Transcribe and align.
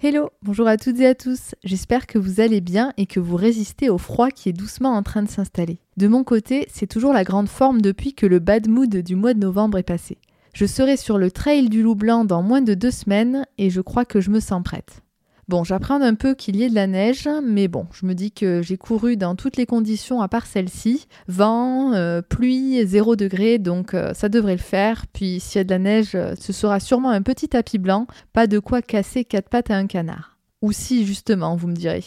Hello, 0.00 0.30
bonjour 0.42 0.68
à 0.68 0.76
toutes 0.76 1.00
et 1.00 1.06
à 1.08 1.16
tous, 1.16 1.56
j'espère 1.64 2.06
que 2.06 2.20
vous 2.20 2.38
allez 2.38 2.60
bien 2.60 2.92
et 2.98 3.06
que 3.06 3.18
vous 3.18 3.34
résistez 3.34 3.90
au 3.90 3.98
froid 3.98 4.30
qui 4.30 4.48
est 4.48 4.52
doucement 4.52 4.94
en 4.94 5.02
train 5.02 5.24
de 5.24 5.28
s'installer. 5.28 5.80
De 5.96 6.06
mon 6.06 6.22
côté, 6.22 6.68
c'est 6.72 6.86
toujours 6.86 7.12
la 7.12 7.24
grande 7.24 7.48
forme 7.48 7.80
depuis 7.80 8.14
que 8.14 8.24
le 8.24 8.38
bad 8.38 8.68
mood 8.68 8.96
du 8.96 9.16
mois 9.16 9.34
de 9.34 9.40
novembre 9.40 9.76
est 9.76 9.82
passé. 9.82 10.18
Je 10.54 10.66
serai 10.66 10.96
sur 10.96 11.18
le 11.18 11.32
trail 11.32 11.68
du 11.68 11.82
loup 11.82 11.96
blanc 11.96 12.24
dans 12.24 12.44
moins 12.44 12.62
de 12.62 12.74
deux 12.74 12.92
semaines 12.92 13.44
et 13.58 13.70
je 13.70 13.80
crois 13.80 14.04
que 14.04 14.20
je 14.20 14.30
me 14.30 14.38
sens 14.38 14.62
prête. 14.62 15.02
Bon, 15.48 15.64
j'apprends 15.64 16.02
un 16.02 16.14
peu 16.14 16.34
qu'il 16.34 16.56
y 16.56 16.62
ait 16.62 16.68
de 16.68 16.74
la 16.74 16.86
neige, 16.86 17.26
mais 17.42 17.68
bon, 17.68 17.86
je 17.92 18.04
me 18.04 18.14
dis 18.14 18.32
que 18.32 18.60
j'ai 18.60 18.76
couru 18.76 19.16
dans 19.16 19.34
toutes 19.34 19.56
les 19.56 19.64
conditions 19.64 20.20
à 20.20 20.28
part 20.28 20.44
celle-ci. 20.44 21.06
Vent, 21.26 21.94
euh, 21.94 22.20
pluie, 22.20 22.86
0 22.86 23.16
degré, 23.16 23.58
donc 23.58 23.94
euh, 23.94 24.12
ça 24.12 24.28
devrait 24.28 24.56
le 24.56 24.58
faire. 24.58 25.06
Puis 25.06 25.40
s'il 25.40 25.58
y 25.58 25.62
a 25.62 25.64
de 25.64 25.70
la 25.70 25.78
neige, 25.78 26.14
euh, 26.14 26.34
ce 26.38 26.52
sera 26.52 26.80
sûrement 26.80 27.08
un 27.08 27.22
petit 27.22 27.48
tapis 27.48 27.78
blanc, 27.78 28.06
pas 28.34 28.46
de 28.46 28.58
quoi 28.58 28.82
casser 28.82 29.24
quatre 29.24 29.48
pattes 29.48 29.70
à 29.70 29.76
un 29.76 29.86
canard. 29.86 30.36
Ou 30.60 30.72
si, 30.72 31.06
justement, 31.06 31.56
vous 31.56 31.68
me 31.68 31.76
direz. 31.76 32.04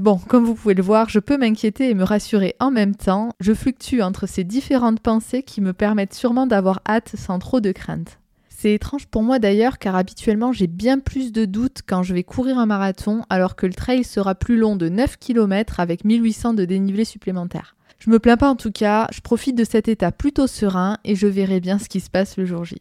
bon, 0.00 0.16
comme 0.16 0.46
vous 0.46 0.54
pouvez 0.54 0.74
le 0.74 0.82
voir, 0.82 1.10
je 1.10 1.18
peux 1.18 1.36
m'inquiéter 1.36 1.90
et 1.90 1.94
me 1.94 2.04
rassurer 2.04 2.56
en 2.60 2.70
même 2.70 2.96
temps. 2.96 3.28
Je 3.40 3.52
fluctue 3.52 4.00
entre 4.00 4.26
ces 4.26 4.44
différentes 4.44 5.00
pensées 5.00 5.42
qui 5.42 5.60
me 5.60 5.74
permettent 5.74 6.14
sûrement 6.14 6.46
d'avoir 6.46 6.80
hâte 6.88 7.14
sans 7.14 7.38
trop 7.38 7.60
de 7.60 7.72
crainte. 7.72 8.20
C'est 8.64 8.72
étrange 8.72 9.04
pour 9.08 9.22
moi 9.22 9.38
d'ailleurs 9.38 9.78
car 9.78 9.94
habituellement 9.94 10.50
j'ai 10.50 10.68
bien 10.68 10.98
plus 10.98 11.32
de 11.32 11.44
doutes 11.44 11.82
quand 11.86 12.02
je 12.02 12.14
vais 12.14 12.22
courir 12.22 12.58
un 12.58 12.64
marathon 12.64 13.20
alors 13.28 13.56
que 13.56 13.66
le 13.66 13.74
trail 13.74 14.04
sera 14.04 14.34
plus 14.34 14.56
long 14.56 14.74
de 14.74 14.88
9 14.88 15.18
km 15.18 15.80
avec 15.80 16.02
1800 16.02 16.54
de 16.54 16.64
dénivelé 16.64 17.04
supplémentaire. 17.04 17.76
Je 17.98 18.08
me 18.08 18.18
plains 18.18 18.38
pas 18.38 18.48
en 18.48 18.56
tout 18.56 18.72
cas, 18.72 19.06
je 19.12 19.20
profite 19.20 19.54
de 19.54 19.64
cet 19.64 19.86
état 19.86 20.12
plutôt 20.12 20.46
serein 20.46 20.96
et 21.04 21.14
je 21.14 21.26
verrai 21.26 21.60
bien 21.60 21.78
ce 21.78 21.90
qui 21.90 22.00
se 22.00 22.08
passe 22.08 22.38
le 22.38 22.46
jour 22.46 22.64
J. 22.64 22.76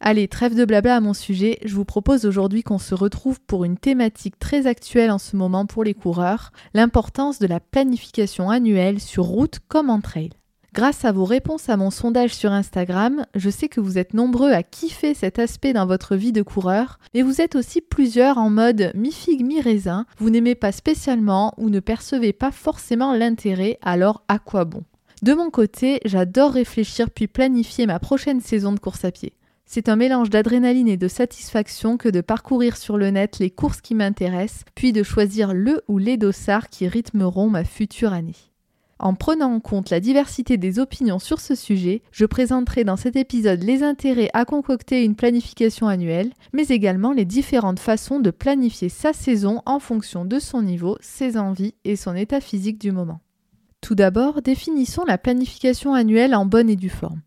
Allez, 0.00 0.28
trêve 0.28 0.54
de 0.54 0.64
blabla 0.64 0.96
à 0.96 1.00
mon 1.00 1.12
sujet, 1.12 1.58
je 1.62 1.74
vous 1.74 1.84
propose 1.84 2.24
aujourd'hui 2.24 2.62
qu'on 2.62 2.78
se 2.78 2.94
retrouve 2.94 3.38
pour 3.42 3.66
une 3.66 3.76
thématique 3.76 4.38
très 4.38 4.66
actuelle 4.66 5.10
en 5.10 5.18
ce 5.18 5.36
moment 5.36 5.66
pour 5.66 5.84
les 5.84 5.92
coureurs, 5.92 6.52
l'importance 6.72 7.38
de 7.38 7.46
la 7.46 7.60
planification 7.60 8.48
annuelle 8.48 8.98
sur 8.98 9.24
route 9.24 9.58
comme 9.68 9.90
en 9.90 10.00
trail. 10.00 10.30
Grâce 10.74 11.04
à 11.04 11.12
vos 11.12 11.24
réponses 11.24 11.70
à 11.70 11.76
mon 11.76 11.90
sondage 11.90 12.34
sur 12.34 12.52
Instagram, 12.52 13.24
je 13.34 13.48
sais 13.48 13.68
que 13.68 13.80
vous 13.80 13.96
êtes 13.96 14.12
nombreux 14.12 14.52
à 14.52 14.62
kiffer 14.62 15.14
cet 15.14 15.38
aspect 15.38 15.72
dans 15.72 15.86
votre 15.86 16.14
vie 16.14 16.30
de 16.30 16.42
coureur, 16.42 16.98
mais 17.14 17.22
vous 17.22 17.40
êtes 17.40 17.56
aussi 17.56 17.80
plusieurs 17.80 18.36
en 18.36 18.50
mode 18.50 18.92
mi-figue, 18.94 19.44
mi-raisin, 19.44 20.04
vous 20.18 20.30
n'aimez 20.30 20.54
pas 20.54 20.70
spécialement 20.70 21.54
ou 21.56 21.70
ne 21.70 21.80
percevez 21.80 22.34
pas 22.34 22.50
forcément 22.50 23.14
l'intérêt, 23.14 23.78
alors 23.82 24.22
à 24.28 24.38
quoi 24.38 24.66
bon? 24.66 24.84
De 25.22 25.32
mon 25.32 25.50
côté, 25.50 26.00
j'adore 26.04 26.52
réfléchir 26.52 27.10
puis 27.10 27.26
planifier 27.26 27.86
ma 27.86 27.98
prochaine 27.98 28.40
saison 28.40 28.72
de 28.72 28.78
course 28.78 29.04
à 29.04 29.10
pied. 29.10 29.32
C'est 29.64 29.88
un 29.88 29.96
mélange 29.96 30.30
d'adrénaline 30.30 30.88
et 30.88 30.96
de 30.96 31.08
satisfaction 31.08 31.96
que 31.96 32.08
de 32.08 32.20
parcourir 32.20 32.76
sur 32.76 32.96
le 32.96 33.10
net 33.10 33.38
les 33.38 33.50
courses 33.50 33.80
qui 33.80 33.94
m'intéressent, 33.94 34.64
puis 34.74 34.92
de 34.92 35.02
choisir 35.02 35.52
le 35.52 35.82
ou 35.88 35.98
les 35.98 36.16
dossards 36.16 36.68
qui 36.68 36.86
rythmeront 36.88 37.50
ma 37.50 37.64
future 37.64 38.12
année. 38.12 38.36
En 39.00 39.14
prenant 39.14 39.54
en 39.54 39.60
compte 39.60 39.90
la 39.90 40.00
diversité 40.00 40.56
des 40.56 40.80
opinions 40.80 41.20
sur 41.20 41.40
ce 41.40 41.54
sujet, 41.54 42.02
je 42.10 42.26
présenterai 42.26 42.82
dans 42.82 42.96
cet 42.96 43.14
épisode 43.14 43.62
les 43.62 43.84
intérêts 43.84 44.30
à 44.34 44.44
concocter 44.44 45.04
une 45.04 45.14
planification 45.14 45.86
annuelle, 45.86 46.32
mais 46.52 46.66
également 46.66 47.12
les 47.12 47.24
différentes 47.24 47.78
façons 47.78 48.18
de 48.18 48.32
planifier 48.32 48.88
sa 48.88 49.12
saison 49.12 49.62
en 49.66 49.78
fonction 49.78 50.24
de 50.24 50.40
son 50.40 50.62
niveau, 50.62 50.96
ses 51.00 51.38
envies 51.38 51.74
et 51.84 51.94
son 51.94 52.16
état 52.16 52.40
physique 52.40 52.80
du 52.80 52.90
moment. 52.90 53.20
Tout 53.80 53.94
d'abord, 53.94 54.42
définissons 54.42 55.04
la 55.04 55.18
planification 55.18 55.94
annuelle 55.94 56.34
en 56.34 56.44
bonne 56.44 56.68
et 56.68 56.76
due 56.76 56.88
forme. 56.88 57.20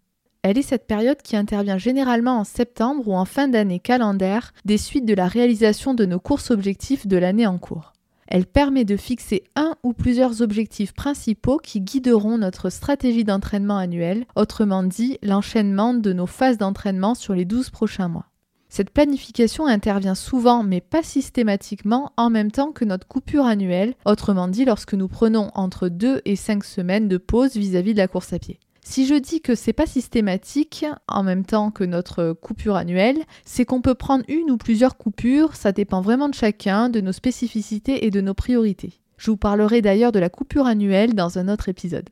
Elle 0.43 0.57
est 0.57 0.63
cette 0.63 0.87
période 0.87 1.21
qui 1.21 1.37
intervient 1.37 1.77
généralement 1.77 2.39
en 2.39 2.43
septembre 2.43 3.07
ou 3.07 3.13
en 3.13 3.25
fin 3.25 3.47
d'année 3.47 3.79
calendaire 3.79 4.53
des 4.65 4.77
suites 4.77 5.05
de 5.05 5.13
la 5.13 5.27
réalisation 5.27 5.93
de 5.93 6.05
nos 6.05 6.19
courses 6.19 6.51
objectifs 6.51 7.07
de 7.07 7.17
l'année 7.17 7.47
en 7.47 7.59
cours. 7.59 7.90
Elle 8.33 8.45
permet 8.45 8.85
de 8.85 8.95
fixer 8.95 9.43
un 9.57 9.75
ou 9.83 9.91
plusieurs 9.91 10.41
objectifs 10.41 10.93
principaux 10.93 11.57
qui 11.57 11.81
guideront 11.81 12.37
notre 12.37 12.69
stratégie 12.69 13.25
d'entraînement 13.25 13.75
annuelle, 13.75 14.23
autrement 14.37 14.83
dit 14.83 15.17
l'enchaînement 15.21 15.93
de 15.93 16.13
nos 16.13 16.27
phases 16.27 16.57
d'entraînement 16.57 17.13
sur 17.13 17.35
les 17.35 17.43
12 17.43 17.71
prochains 17.71 18.07
mois. 18.07 18.27
Cette 18.69 18.91
planification 18.91 19.65
intervient 19.65 20.15
souvent, 20.15 20.63
mais 20.63 20.79
pas 20.79 21.03
systématiquement, 21.03 22.13
en 22.15 22.29
même 22.29 22.51
temps 22.51 22.71
que 22.71 22.85
notre 22.85 23.05
coupure 23.05 23.45
annuelle, 23.45 23.95
autrement 24.05 24.47
dit 24.47 24.63
lorsque 24.63 24.93
nous 24.93 25.09
prenons 25.09 25.51
entre 25.53 25.89
2 25.89 26.21
et 26.23 26.37
5 26.37 26.63
semaines 26.63 27.09
de 27.09 27.17
pause 27.17 27.57
vis-à-vis 27.57 27.91
de 27.91 27.99
la 27.99 28.07
course 28.07 28.31
à 28.31 28.39
pied. 28.39 28.61
Si 28.83 29.05
je 29.05 29.15
dis 29.15 29.41
que 29.41 29.55
c'est 29.55 29.73
pas 29.73 29.85
systématique 29.85 30.85
en 31.07 31.23
même 31.23 31.45
temps 31.45 31.71
que 31.71 31.83
notre 31.83 32.33
coupure 32.33 32.75
annuelle, 32.75 33.19
c'est 33.45 33.63
qu'on 33.63 33.81
peut 33.81 33.95
prendre 33.95 34.25
une 34.27 34.49
ou 34.49 34.57
plusieurs 34.57 34.97
coupures, 34.97 35.55
ça 35.55 35.71
dépend 35.71 36.01
vraiment 36.01 36.29
de 36.29 36.33
chacun, 36.33 36.89
de 36.89 36.99
nos 36.99 37.11
spécificités 37.11 38.05
et 38.05 38.11
de 38.11 38.21
nos 38.21 38.33
priorités. 38.33 38.93
Je 39.17 39.29
vous 39.29 39.37
parlerai 39.37 39.81
d'ailleurs 39.81 40.11
de 40.11 40.19
la 40.19 40.29
coupure 40.29 40.65
annuelle 40.65 41.13
dans 41.13 41.37
un 41.37 41.47
autre 41.47 41.69
épisode. 41.69 42.09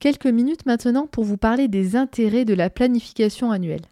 Quelques 0.00 0.26
minutes 0.26 0.66
maintenant 0.66 1.06
pour 1.06 1.24
vous 1.24 1.38
parler 1.38 1.66
des 1.66 1.96
intérêts 1.96 2.44
de 2.44 2.54
la 2.54 2.68
planification 2.68 3.50
annuelle. 3.50 3.86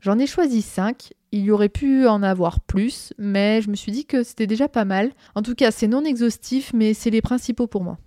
J'en 0.00 0.18
ai 0.18 0.26
choisi 0.26 0.62
5, 0.62 1.12
il 1.32 1.42
y 1.42 1.50
aurait 1.50 1.68
pu 1.68 2.06
en 2.06 2.22
avoir 2.22 2.60
plus, 2.60 3.12
mais 3.18 3.60
je 3.60 3.68
me 3.68 3.76
suis 3.76 3.92
dit 3.92 4.06
que 4.06 4.22
c'était 4.22 4.46
déjà 4.46 4.66
pas 4.66 4.86
mal. 4.86 5.10
En 5.34 5.42
tout 5.42 5.54
cas, 5.54 5.70
c'est 5.70 5.88
non 5.88 6.04
exhaustif, 6.04 6.72
mais 6.72 6.94
c'est 6.94 7.10
les 7.10 7.20
principaux 7.20 7.66
pour 7.66 7.84
moi. 7.84 7.98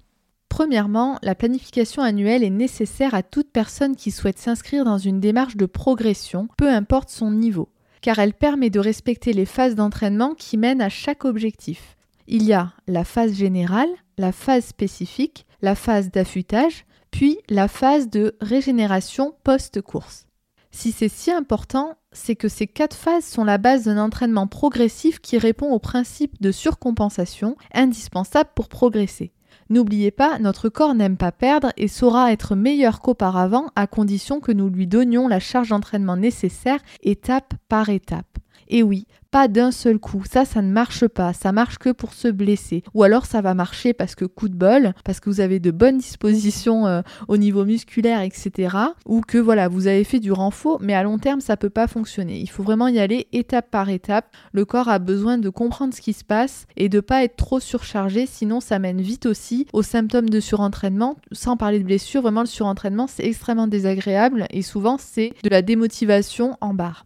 Premièrement, 0.54 1.18
la 1.24 1.34
planification 1.34 2.04
annuelle 2.04 2.44
est 2.44 2.52
nécessaire 2.52 3.16
à 3.16 3.24
toute 3.24 3.50
personne 3.52 3.96
qui 3.96 4.12
souhaite 4.12 4.38
s'inscrire 4.38 4.86
dans 4.86 5.00
une 5.00 5.20
démarche 5.20 5.58
de 5.58 5.66
progression, 5.66 6.48
peu 6.60 6.70
importe 6.70 7.10
son 7.10 7.32
niveau, 7.32 7.70
car 8.02 8.20
elle 8.20 8.36
permet 8.36 8.70
de 8.70 8.80
respecter 8.80 9.34
les 9.34 9.48
phases 9.48 9.74
d'entraînement 9.74 10.36
qui 10.36 10.58
mènent 10.58 10.80
à 10.80 10.90
chaque 10.90 11.26
objectif. 11.26 11.98
Il 12.28 12.44
y 12.44 12.54
a 12.54 12.72
la 12.86 13.04
phase 13.04 13.34
générale, 13.34 13.90
la 14.20 14.32
phase 14.32 14.66
spécifique, 14.66 15.48
la 15.64 15.74
phase 15.74 16.12
d'affûtage, 16.12 16.86
puis 17.10 17.40
la 17.50 17.68
phase 17.68 18.12
de 18.12 18.36
régénération 18.40 19.34
post-course. 19.44 20.28
Si 20.70 20.92
c'est 20.92 21.10
si 21.10 21.32
important, 21.32 21.96
c'est 22.12 22.36
que 22.36 22.48
ces 22.48 22.68
quatre 22.68 22.96
phases 22.96 23.26
sont 23.26 23.44
la 23.44 23.58
base 23.58 23.86
d'un 23.86 23.98
entraînement 23.98 24.46
progressif 24.46 25.20
qui 25.20 25.40
répond 25.40 25.72
au 25.72 25.80
principe 25.80 26.40
de 26.44 26.52
surcompensation 26.52 27.56
indispensable 27.74 28.52
pour 28.54 28.70
progresser. 28.70 29.34
N'oubliez 29.70 30.12
pas, 30.12 30.40
notre 30.40 30.70
corps 30.70 30.96
n'aime 30.96 31.18
pas 31.18 31.32
perdre 31.32 31.72
et 31.78 31.88
saura 31.88 32.32
être 32.32 32.56
meilleur 32.56 33.00
qu'auparavant 33.00 33.68
à 33.76 33.88
condition 33.88 34.40
que 34.40 34.52
nous 34.52 34.70
lui 34.70 34.88
donnions 34.88 35.28
la 35.28 35.40
charge 35.40 35.70
d'entraînement 35.70 36.18
nécessaire 36.18 36.80
étape 37.02 37.54
par 37.70 37.90
étape. 37.90 38.33
Et 38.76 38.82
oui, 38.82 39.06
pas 39.30 39.48
d'un 39.48 39.70
seul 39.70 40.00
coup. 40.00 40.24
Ça, 40.28 40.46
ça 40.46 40.64
ne 40.64 40.72
marche 40.72 41.08
pas. 41.08 41.32
Ça 41.32 41.52
marche 41.52 41.78
que 41.78 41.92
pour 41.92 42.16
se 42.16 42.28
blesser. 42.28 42.82
Ou 42.96 43.04
alors 43.04 43.28
ça 43.28 43.40
va 43.40 43.54
marcher 43.54 43.94
parce 43.94 44.16
que 44.16 44.26
coup 44.26 44.50
de 44.50 44.56
bol, 44.56 44.96
parce 45.06 45.20
que 45.20 45.30
vous 45.30 45.42
avez 45.42 45.60
de 45.60 45.70
bonnes 45.70 46.00
dispositions 46.00 46.88
euh, 46.88 47.04
au 47.28 47.38
niveau 47.38 47.66
musculaire, 47.66 48.22
etc. 48.22 48.76
Ou 49.06 49.22
que 49.22 49.38
voilà, 49.38 49.68
vous 49.68 49.86
avez 49.86 50.04
fait 50.04 50.20
du 50.20 50.32
renfort, 50.32 50.80
mais 50.82 50.96
à 50.96 51.04
long 51.04 51.20
terme, 51.20 51.40
ça 51.40 51.56
peut 51.56 51.70
pas 51.70 51.86
fonctionner. 51.86 52.40
Il 52.40 52.50
faut 52.50 52.64
vraiment 52.64 52.88
y 52.88 52.98
aller 52.98 53.28
étape 53.32 53.70
par 53.70 53.90
étape. 53.90 54.36
Le 54.54 54.66
corps 54.66 54.90
a 54.90 54.98
besoin 54.98 55.38
de 55.38 55.50
comprendre 55.50 55.94
ce 55.94 56.02
qui 56.02 56.14
se 56.14 56.24
passe 56.24 56.66
et 56.76 56.90
de 56.90 57.00
pas 57.00 57.24
être 57.24 57.36
trop 57.36 57.60
surchargé, 57.60 58.26
sinon 58.26 58.60
ça 58.60 58.80
mène 58.80 59.02
vite 59.02 59.28
aussi 59.28 59.68
aux 59.72 59.84
symptômes 59.84 60.32
de 60.32 60.40
surentraînement. 60.40 61.18
Sans 61.32 61.58
parler 61.58 61.78
de 61.78 61.86
blessure, 61.86 62.24
vraiment 62.24 62.42
le 62.42 62.48
surentraînement, 62.48 63.06
c'est 63.06 63.28
extrêmement 63.28 63.68
désagréable 63.68 64.48
et 64.50 64.64
souvent 64.64 64.98
c'est 64.98 65.32
de 65.44 65.50
la 65.50 65.62
démotivation 65.62 66.58
en 66.60 66.74
barre. 66.74 67.06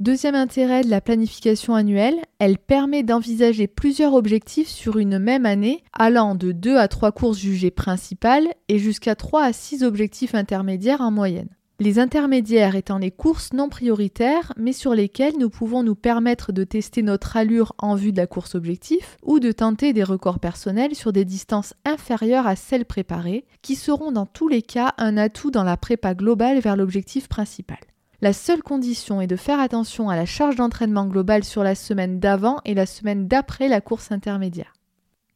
Deuxième 0.00 0.36
intérêt 0.36 0.84
de 0.84 0.90
la 0.90 1.00
planification 1.00 1.74
annuelle, 1.74 2.20
elle 2.38 2.56
permet 2.56 3.02
d'envisager 3.02 3.66
plusieurs 3.66 4.14
objectifs 4.14 4.68
sur 4.68 4.98
une 4.98 5.18
même 5.18 5.44
année, 5.44 5.82
allant 5.92 6.36
de 6.36 6.52
2 6.52 6.76
à 6.76 6.86
3 6.86 7.10
courses 7.10 7.38
jugées 7.38 7.72
principales 7.72 8.46
et 8.68 8.78
jusqu'à 8.78 9.16
3 9.16 9.42
à 9.42 9.52
6 9.52 9.82
objectifs 9.82 10.36
intermédiaires 10.36 11.00
en 11.00 11.10
moyenne. 11.10 11.48
Les 11.80 11.98
intermédiaires 11.98 12.76
étant 12.76 12.98
les 12.98 13.10
courses 13.10 13.52
non 13.52 13.68
prioritaires, 13.68 14.52
mais 14.56 14.72
sur 14.72 14.94
lesquelles 14.94 15.36
nous 15.36 15.50
pouvons 15.50 15.82
nous 15.82 15.96
permettre 15.96 16.52
de 16.52 16.62
tester 16.62 17.02
notre 17.02 17.36
allure 17.36 17.74
en 17.78 17.96
vue 17.96 18.12
de 18.12 18.18
la 18.18 18.28
course 18.28 18.54
objectif 18.54 19.16
ou 19.24 19.40
de 19.40 19.50
tenter 19.50 19.92
des 19.92 20.04
records 20.04 20.38
personnels 20.38 20.94
sur 20.94 21.12
des 21.12 21.24
distances 21.24 21.74
inférieures 21.84 22.46
à 22.46 22.54
celles 22.54 22.84
préparées, 22.84 23.46
qui 23.62 23.74
seront 23.74 24.12
dans 24.12 24.26
tous 24.26 24.46
les 24.46 24.62
cas 24.62 24.94
un 24.96 25.16
atout 25.16 25.50
dans 25.50 25.64
la 25.64 25.76
prépa 25.76 26.14
globale 26.14 26.60
vers 26.60 26.76
l'objectif 26.76 27.28
principal. 27.28 27.78
La 28.20 28.32
seule 28.32 28.64
condition 28.64 29.20
est 29.20 29.28
de 29.28 29.36
faire 29.36 29.60
attention 29.60 30.08
à 30.08 30.16
la 30.16 30.26
charge 30.26 30.56
d'entraînement 30.56 31.06
globale 31.06 31.44
sur 31.44 31.62
la 31.62 31.76
semaine 31.76 32.18
d'avant 32.18 32.58
et 32.64 32.74
la 32.74 32.84
semaine 32.84 33.28
d'après 33.28 33.68
la 33.68 33.80
course 33.80 34.10
intermédiaire. 34.10 34.74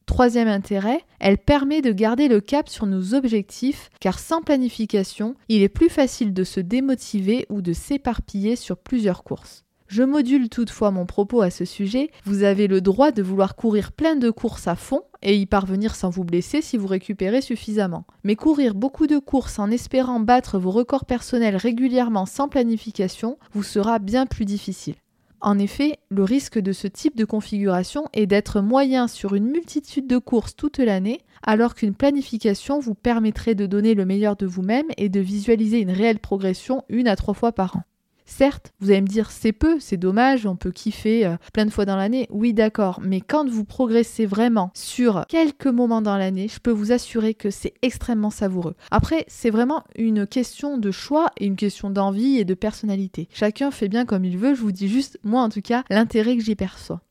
Troisième 0.04 0.48
intérêt, 0.48 1.04
elle 1.20 1.38
permet 1.38 1.80
de 1.80 1.92
garder 1.92 2.26
le 2.26 2.40
cap 2.40 2.68
sur 2.68 2.86
nos 2.86 3.14
objectifs 3.14 3.88
car 4.00 4.18
sans 4.18 4.42
planification, 4.42 5.36
il 5.48 5.62
est 5.62 5.68
plus 5.68 5.90
facile 5.90 6.34
de 6.34 6.42
se 6.42 6.58
démotiver 6.58 7.46
ou 7.50 7.62
de 7.62 7.72
s'éparpiller 7.72 8.56
sur 8.56 8.76
plusieurs 8.76 9.22
courses. 9.22 9.64
Je 9.92 10.02
module 10.02 10.48
toutefois 10.48 10.90
mon 10.90 11.04
propos 11.04 11.42
à 11.42 11.50
ce 11.50 11.66
sujet. 11.66 12.10
Vous 12.24 12.44
avez 12.44 12.66
le 12.66 12.80
droit 12.80 13.10
de 13.10 13.22
vouloir 13.22 13.56
courir 13.56 13.92
plein 13.92 14.16
de 14.16 14.30
courses 14.30 14.66
à 14.66 14.74
fond 14.74 15.02
et 15.20 15.36
y 15.36 15.44
parvenir 15.44 15.94
sans 15.94 16.08
vous 16.08 16.24
blesser 16.24 16.62
si 16.62 16.78
vous 16.78 16.86
récupérez 16.86 17.42
suffisamment. 17.42 18.06
Mais 18.24 18.34
courir 18.34 18.74
beaucoup 18.74 19.06
de 19.06 19.18
courses 19.18 19.58
en 19.58 19.70
espérant 19.70 20.18
battre 20.18 20.58
vos 20.58 20.70
records 20.70 21.04
personnels 21.04 21.56
régulièrement 21.56 22.24
sans 22.24 22.48
planification 22.48 23.36
vous 23.52 23.62
sera 23.62 23.98
bien 23.98 24.24
plus 24.24 24.46
difficile. 24.46 24.94
En 25.42 25.58
effet, 25.58 25.98
le 26.08 26.24
risque 26.24 26.58
de 26.58 26.72
ce 26.72 26.86
type 26.86 27.14
de 27.14 27.26
configuration 27.26 28.06
est 28.14 28.26
d'être 28.26 28.62
moyen 28.62 29.08
sur 29.08 29.34
une 29.34 29.50
multitude 29.50 30.06
de 30.06 30.16
courses 30.16 30.56
toute 30.56 30.78
l'année, 30.78 31.20
alors 31.42 31.74
qu'une 31.74 31.94
planification 31.94 32.80
vous 32.80 32.94
permettrait 32.94 33.54
de 33.54 33.66
donner 33.66 33.92
le 33.92 34.06
meilleur 34.06 34.36
de 34.36 34.46
vous-même 34.46 34.86
et 34.96 35.10
de 35.10 35.20
visualiser 35.20 35.80
une 35.80 35.90
réelle 35.90 36.18
progression 36.18 36.82
une 36.88 37.08
à 37.08 37.16
trois 37.16 37.34
fois 37.34 37.52
par 37.52 37.76
an. 37.76 37.82
Certes, 38.24 38.72
vous 38.80 38.90
allez 38.90 39.00
me 39.00 39.06
dire 39.06 39.30
c'est 39.30 39.52
peu, 39.52 39.78
c'est 39.80 39.96
dommage, 39.96 40.46
on 40.46 40.56
peut 40.56 40.72
kiffer 40.72 41.26
euh, 41.26 41.36
plein 41.52 41.66
de 41.66 41.70
fois 41.70 41.84
dans 41.84 41.96
l'année. 41.96 42.26
Oui, 42.30 42.52
d'accord, 42.52 43.00
mais 43.02 43.20
quand 43.20 43.48
vous 43.48 43.64
progressez 43.64 44.26
vraiment 44.26 44.70
sur 44.74 45.24
quelques 45.28 45.66
moments 45.66 46.02
dans 46.02 46.16
l'année, 46.16 46.48
je 46.48 46.60
peux 46.60 46.70
vous 46.70 46.92
assurer 46.92 47.34
que 47.34 47.50
c'est 47.50 47.74
extrêmement 47.82 48.30
savoureux. 48.30 48.74
Après, 48.90 49.24
c'est 49.28 49.50
vraiment 49.50 49.84
une 49.96 50.26
question 50.26 50.78
de 50.78 50.90
choix 50.90 51.30
et 51.38 51.46
une 51.46 51.56
question 51.56 51.90
d'envie 51.90 52.38
et 52.38 52.44
de 52.44 52.54
personnalité. 52.54 53.28
Chacun 53.32 53.70
fait 53.70 53.88
bien 53.88 54.04
comme 54.04 54.24
il 54.24 54.38
veut, 54.38 54.54
je 54.54 54.60
vous 54.60 54.72
dis 54.72 54.88
juste, 54.88 55.18
moi 55.24 55.42
en 55.42 55.48
tout 55.48 55.62
cas, 55.62 55.84
l'intérêt 55.90 56.36
que 56.36 56.42
j'y 56.42 56.56
perçois. 56.56 57.02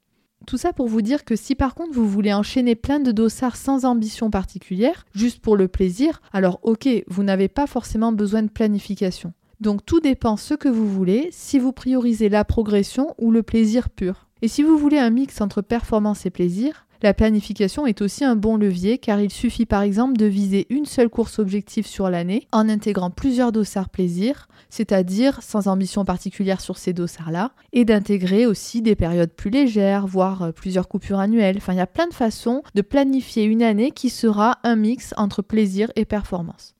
Tout 0.48 0.58
ça 0.58 0.74
pour 0.74 0.88
vous 0.88 1.02
dire 1.04 1.24
que 1.24 1.36
si 1.36 1.54
par 1.54 1.76
contre 1.76 1.94
vous 1.94 2.08
voulez 2.08 2.34
enchaîner 2.34 2.76
plein 2.76 3.00
de 3.00 3.12
dossards 3.12 3.56
sans 3.56 3.86
ambition 3.86 4.32
particulière, 4.32 5.06
juste 5.14 5.40
pour 5.40 5.56
le 5.56 5.68
plaisir, 5.68 6.22
alors 6.34 6.60
ok, 6.64 6.88
vous 7.08 7.24
n'avez 7.24 7.48
pas 7.48 7.68
forcément 7.68 8.12
besoin 8.12 8.42
de 8.42 8.50
planification. 8.50 9.34
Donc 9.62 9.86
tout 9.86 10.00
dépend 10.00 10.38
ce 10.38 10.56
que 10.56 10.68
vous 10.68 10.90
voulez, 10.90 11.30
si 11.32 11.60
vous 11.60 11.72
priorisez 11.72 12.30
la 12.30 12.44
progression 12.44 13.14
ou 13.20 13.30
le 13.30 13.44
plaisir 13.44 13.92
pur. 13.92 14.28
Et 14.42 14.48
si 14.48 14.64
vous 14.64 14.76
voulez 14.76 14.98
un 14.98 15.12
mix 15.12 15.40
entre 15.40 15.62
performance 15.62 16.26
et 16.26 16.32
plaisir, 16.32 16.88
la 17.04 17.14
planification 17.14 17.86
est 17.86 18.02
aussi 18.02 18.24
un 18.24 18.36
bon 18.36 18.58
levier 18.58 18.98
car 18.98 19.22
il 19.22 19.30
suffit 19.30 19.68
par 19.68 19.84
exemple 19.84 20.18
de 20.18 20.26
viser 20.26 20.66
une 20.72 20.86
seule 20.86 21.10
course 21.10 21.38
objectif 21.38 21.86
sur 21.86 22.10
l'année 22.10 22.48
en 22.52 22.70
intégrant 22.70 23.12
plusieurs 23.12 23.52
dossards 23.52 23.90
plaisir, 23.90 24.48
c'est-à-dire 24.72 25.44
sans 25.44 25.68
ambition 25.68 26.06
particulière 26.06 26.60
sur 26.60 26.80
ces 26.80 26.94
dossards-là, 26.94 27.52
et 27.72 27.86
d'intégrer 27.86 28.48
aussi 28.48 28.82
des 28.82 28.96
périodes 28.96 29.34
plus 29.34 29.52
légères, 29.52 30.08
voire 30.08 30.42
euh, 30.42 30.52
plusieurs 30.52 30.88
coupures 30.88 31.20
annuelles. 31.20 31.58
Enfin, 31.58 31.74
il 31.74 31.78
y 31.78 31.82
a 31.82 31.88
plein 31.88 32.08
de 32.08 32.14
façons 32.16 32.64
de 32.74 32.82
planifier 32.82 33.44
une 33.44 33.62
année 33.62 33.92
qui 33.92 34.10
sera 34.10 34.58
un 34.64 34.76
mix 34.76 35.14
entre 35.18 35.44
plaisir 35.44 35.92
et 35.96 36.06
performance. 36.06 36.76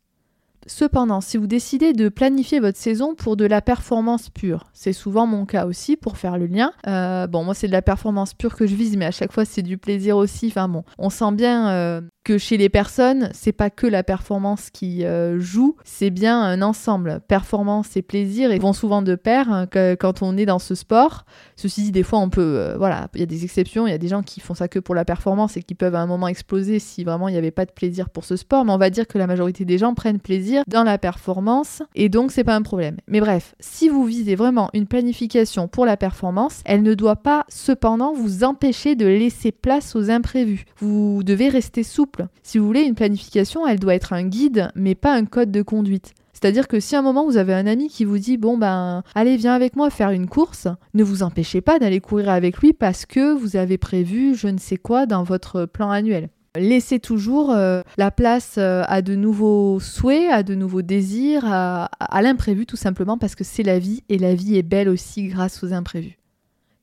Cependant, 0.68 1.22
si 1.22 1.38
vous 1.38 1.48
décidez 1.48 1.94
de 1.94 2.08
planifier 2.08 2.60
votre 2.60 2.78
saison 2.78 3.16
pour 3.16 3.36
de 3.36 3.46
la 3.46 3.62
performance 3.62 4.30
pure, 4.30 4.70
c'est 4.74 4.94
souvent 4.94 5.26
mon 5.26 5.46
cas 5.46 5.66
aussi 5.66 5.98
pour 5.98 6.18
faire 6.18 6.38
le 6.38 6.46
lien. 6.46 6.72
Euh, 6.88 7.26
bon, 7.28 7.44
moi 7.44 7.56
c'est 7.56 7.68
de 7.68 7.72
la 7.72 7.82
performance 7.82 8.34
pure 8.34 8.56
que 8.56 8.68
je 8.68 8.76
vise, 8.76 8.96
mais 8.96 9.06
à 9.06 9.12
chaque 9.12 9.32
fois 9.32 9.44
c'est 9.44 9.64
du 9.64 9.78
plaisir 9.78 10.18
aussi. 10.18 10.48
Enfin 10.48 10.68
bon, 10.68 10.84
on 11.00 11.10
sent 11.10 11.32
bien 11.32 11.70
euh, 11.70 12.02
que 12.24 12.38
chez 12.38 12.58
les 12.58 12.70
personnes, 12.70 13.30
c'est 13.34 13.52
pas 13.52 13.72
que 13.72 13.88
la 13.88 14.04
performance 14.04 14.70
qui 14.70 15.04
euh, 15.04 15.40
joue, 15.40 15.76
c'est 15.84 16.12
bien 16.12 16.40
un 16.40 16.62
ensemble. 16.62 17.22
Performance 17.28 17.98
et 17.98 18.04
plaisir 18.04 18.56
vont 18.60 18.74
souvent 18.74 19.02
de 19.02 19.16
pair 19.16 19.52
hein, 19.52 19.68
quand 19.68 20.22
on 20.22 20.38
est 20.38 20.46
dans 20.46 20.60
ce 20.60 20.76
sport. 20.76 21.26
Ceci 21.56 21.84
dit, 21.84 21.92
des 21.92 22.04
fois, 22.04 22.20
on 22.20 22.30
peut, 22.30 22.76
voilà, 22.78 23.08
il 23.16 23.20
y 23.20 23.24
a 23.24 23.28
des 23.28 23.44
exceptions, 23.44 23.88
il 23.88 23.92
y 23.92 23.94
a 23.94 23.98
des 23.98 24.08
gens 24.08 24.22
qui 24.22 24.40
font 24.40 24.54
ça 24.54 24.68
que 24.68 24.78
pour 24.80 24.94
la 24.94 25.06
performance 25.06 25.58
et 25.58 25.64
qui 25.64 25.74
peuvent 25.74 25.96
à 25.96 26.02
un 26.02 26.06
moment 26.06 26.28
exploser 26.28 26.78
si 26.80 27.04
vraiment 27.04 27.28
il 27.28 27.32
n'y 27.32 27.38
avait 27.38 27.52
pas 27.52 27.66
de 27.66 27.72
plaisir 27.72 28.10
pour 28.10 28.24
ce 28.24 28.36
sport. 28.36 28.66
Mais 28.66 28.72
on 28.72 28.78
va 28.78 28.90
dire 28.90 29.08
que 29.08 29.18
la 29.18 29.28
majorité 29.28 29.66
des 29.66 29.78
gens 29.78 29.94
prennent 29.94 30.20
plaisir 30.20 30.51
dans 30.68 30.84
la 30.84 30.98
performance 30.98 31.84
et 31.96 32.10
donc 32.10 32.32
c'est 32.32 32.44
pas 32.44 32.56
un 32.56 32.62
problème. 32.62 32.98
Mais 33.08 33.20
bref, 33.20 33.56
si 33.60 33.90
vous 33.90 34.06
visez 34.06 34.36
vraiment 34.36 34.70
une 34.74 34.88
planification 34.88 35.68
pour 35.68 35.86
la 35.86 35.98
performance, 35.98 36.62
elle 36.66 36.84
ne 36.84 36.94
doit 36.94 37.18
pas 37.18 37.46
cependant 37.50 38.14
vous 38.14 38.44
empêcher 38.44 38.96
de 38.96 39.06
laisser 39.06 39.52
place 39.52 39.96
aux 39.96 40.10
imprévus. 40.10 40.66
Vous 40.78 41.22
devez 41.24 41.50
rester 41.50 41.84
souple 41.84 42.28
si 42.44 42.58
vous 42.58 42.66
voulez, 42.66 42.82
une 42.82 42.96
planification, 42.96 43.66
elle 43.66 43.80
doit 43.80 43.96
être 43.96 44.14
un 44.14 44.24
guide, 44.24 44.72
mais 44.76 44.96
pas 44.96 45.14
un 45.14 45.26
code 45.26 45.52
de 45.52 45.62
conduite. 45.62 46.14
C'est-à-dire 46.34 46.68
que 46.68 46.80
si 46.80 46.96
à 46.96 47.00
un 47.00 47.04
moment 47.04 47.26
vous 47.26 47.38
avez 47.38 47.54
un 47.54 47.68
ami 47.68 47.88
qui 47.88 48.04
vous 48.04 48.18
dit 48.18 48.38
bon 48.38 48.58
ben 48.58 49.04
allez 49.14 49.38
viens 49.38 49.54
avec 49.54 49.76
moi 49.76 49.90
faire 49.90 50.10
une 50.10 50.28
course, 50.28 50.68
ne 50.96 51.04
vous 51.04 51.22
empêchez 51.24 51.62
pas 51.62 51.78
d'aller 51.78 52.02
courir 52.02 52.30
avec 52.30 52.58
lui 52.58 52.74
parce 52.74 53.06
que 53.06 53.34
vous 53.34 53.56
avez 53.58 53.78
prévu 53.78 54.34
je 54.34 54.48
ne 54.48 54.58
sais 54.58 54.78
quoi 54.78 55.06
dans 55.06 55.24
votre 55.24 55.66
plan 55.66 55.92
annuel. 55.92 56.30
Laissez 56.56 57.00
toujours 57.00 57.52
euh, 57.52 57.82
la 57.98 58.12
place 58.12 58.56
euh, 58.58 58.84
à 58.88 59.02
de 59.02 59.16
nouveaux 59.16 59.80
souhaits, 59.80 60.30
à 60.30 60.44
de 60.44 60.54
nouveaux 60.54 60.82
désirs, 60.82 61.46
à 61.46 62.22
l'imprévu 62.22 62.66
tout 62.66 62.76
simplement 62.76 63.18
parce 63.18 63.36
que 63.36 63.46
c'est 63.46 63.64
la 63.64 63.80
vie 63.80 64.04
et 64.10 64.18
la 64.18 64.36
vie 64.36 64.58
est 64.58 64.64
belle 64.64 64.90
aussi 64.90 65.28
grâce 65.28 65.64
aux 65.64 65.72
imprévus. 65.72 66.18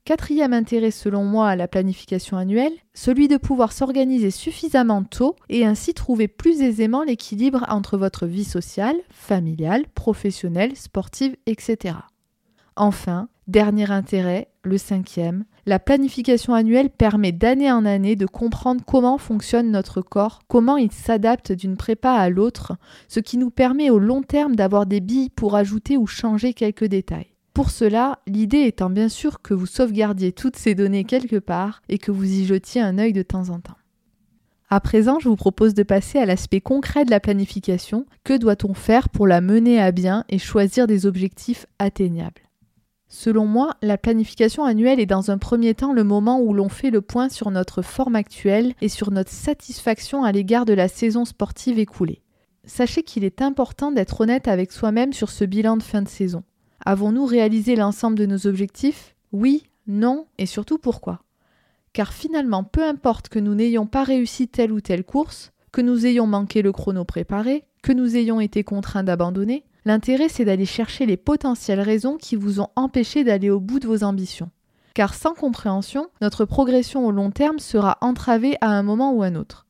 Quatrième 0.08 0.54
intérêt 0.54 0.90
selon 0.90 1.22
moi 1.22 1.50
à 1.50 1.54
la 1.54 1.68
planification 1.68 2.38
annuelle, 2.38 2.72
celui 2.94 3.28
de 3.28 3.36
pouvoir 3.36 3.72
s'organiser 3.72 4.30
suffisamment 4.30 5.04
tôt 5.04 5.36
et 5.50 5.66
ainsi 5.66 5.92
trouver 5.92 6.28
plus 6.28 6.62
aisément 6.62 7.02
l'équilibre 7.02 7.66
entre 7.68 7.98
votre 7.98 8.24
vie 8.24 8.44
sociale, 8.44 8.96
familiale, 9.10 9.84
professionnelle, 9.94 10.76
sportive, 10.76 11.36
etc. 11.44 11.96
Enfin, 12.74 13.28
dernier 13.48 13.90
intérêt, 13.90 14.48
le 14.62 14.78
cinquième, 14.78 15.44
la 15.68 15.78
planification 15.78 16.54
annuelle 16.54 16.88
permet 16.88 17.30
d'année 17.30 17.70
en 17.70 17.84
année 17.84 18.16
de 18.16 18.24
comprendre 18.24 18.82
comment 18.86 19.18
fonctionne 19.18 19.70
notre 19.70 20.00
corps, 20.00 20.40
comment 20.48 20.78
il 20.78 20.90
s'adapte 20.90 21.52
d'une 21.52 21.76
prépa 21.76 22.12
à 22.12 22.30
l'autre, 22.30 22.72
ce 23.06 23.20
qui 23.20 23.36
nous 23.36 23.50
permet 23.50 23.90
au 23.90 23.98
long 23.98 24.22
terme 24.22 24.56
d'avoir 24.56 24.86
des 24.86 25.00
billes 25.00 25.28
pour 25.28 25.56
ajouter 25.56 25.98
ou 25.98 26.06
changer 26.06 26.54
quelques 26.54 26.86
détails. 26.86 27.34
Pour 27.52 27.70
cela, 27.70 28.20
l'idée 28.26 28.62
étant 28.62 28.88
bien 28.88 29.10
sûr 29.10 29.42
que 29.42 29.52
vous 29.52 29.66
sauvegardiez 29.66 30.32
toutes 30.32 30.56
ces 30.56 30.74
données 30.74 31.04
quelque 31.04 31.38
part 31.38 31.82
et 31.90 31.98
que 31.98 32.12
vous 32.12 32.24
y 32.24 32.46
jetiez 32.46 32.80
un 32.80 32.96
œil 32.98 33.12
de 33.12 33.22
temps 33.22 33.50
en 33.50 33.60
temps. 33.60 33.76
À 34.70 34.80
présent, 34.80 35.18
je 35.18 35.28
vous 35.28 35.36
propose 35.36 35.74
de 35.74 35.82
passer 35.82 36.18
à 36.18 36.24
l'aspect 36.24 36.62
concret 36.62 37.04
de 37.04 37.10
la 37.10 37.20
planification. 37.20 38.06
Que 38.24 38.38
doit-on 38.38 38.72
faire 38.72 39.10
pour 39.10 39.26
la 39.26 39.42
mener 39.42 39.82
à 39.82 39.92
bien 39.92 40.24
et 40.30 40.38
choisir 40.38 40.86
des 40.86 41.04
objectifs 41.04 41.66
atteignables? 41.78 42.47
Selon 43.08 43.46
moi, 43.46 43.74
la 43.80 43.96
planification 43.96 44.64
annuelle 44.64 45.00
est 45.00 45.06
dans 45.06 45.30
un 45.30 45.38
premier 45.38 45.74
temps 45.74 45.94
le 45.94 46.04
moment 46.04 46.40
où 46.40 46.52
l'on 46.52 46.68
fait 46.68 46.90
le 46.90 47.00
point 47.00 47.30
sur 47.30 47.50
notre 47.50 47.80
forme 47.80 48.16
actuelle 48.16 48.74
et 48.82 48.90
sur 48.90 49.10
notre 49.10 49.30
satisfaction 49.30 50.24
à 50.24 50.32
l'égard 50.32 50.66
de 50.66 50.74
la 50.74 50.88
saison 50.88 51.24
sportive 51.24 51.78
écoulée. 51.78 52.20
Sachez 52.64 53.02
qu'il 53.02 53.24
est 53.24 53.40
important 53.40 53.92
d'être 53.92 54.20
honnête 54.20 54.46
avec 54.46 54.72
soi-même 54.72 55.14
sur 55.14 55.30
ce 55.30 55.46
bilan 55.46 55.78
de 55.78 55.82
fin 55.82 56.02
de 56.02 56.08
saison. 56.08 56.42
Avons-nous 56.84 57.24
réalisé 57.24 57.76
l'ensemble 57.76 58.18
de 58.18 58.26
nos 58.26 58.46
objectifs? 58.46 59.16
Oui, 59.32 59.64
non 59.86 60.26
et 60.36 60.44
surtout 60.44 60.76
pourquoi? 60.76 61.22
Car 61.94 62.12
finalement, 62.12 62.62
peu 62.62 62.86
importe 62.86 63.30
que 63.30 63.38
nous 63.38 63.54
n'ayons 63.54 63.86
pas 63.86 64.04
réussi 64.04 64.48
telle 64.48 64.70
ou 64.70 64.82
telle 64.82 65.04
course, 65.04 65.52
que 65.72 65.80
nous 65.80 66.04
ayons 66.04 66.26
manqué 66.26 66.60
le 66.60 66.72
chrono 66.72 67.04
préparé, 67.04 67.64
que 67.82 67.92
nous 67.92 68.16
ayons 68.16 68.38
été 68.38 68.64
contraints 68.64 69.02
d'abandonner, 69.02 69.64
l'intérêt 69.88 70.28
c'est 70.28 70.44
d'aller 70.44 70.66
chercher 70.66 71.06
les 71.06 71.16
potentielles 71.16 71.80
raisons 71.80 72.18
qui 72.18 72.36
vous 72.36 72.60
ont 72.60 72.68
empêché 72.76 73.24
d'aller 73.24 73.48
au 73.48 73.58
bout 73.58 73.80
de 73.80 73.86
vos 73.86 74.04
ambitions. 74.04 74.50
Car 74.92 75.14
sans 75.14 75.32
compréhension, 75.32 76.08
notre 76.20 76.44
progression 76.44 77.06
au 77.06 77.10
long 77.10 77.30
terme 77.30 77.58
sera 77.58 77.96
entravée 78.02 78.56
à 78.60 78.68
un 78.68 78.82
moment 78.82 79.12
ou 79.12 79.22
un 79.22 79.34
autre. 79.34 79.66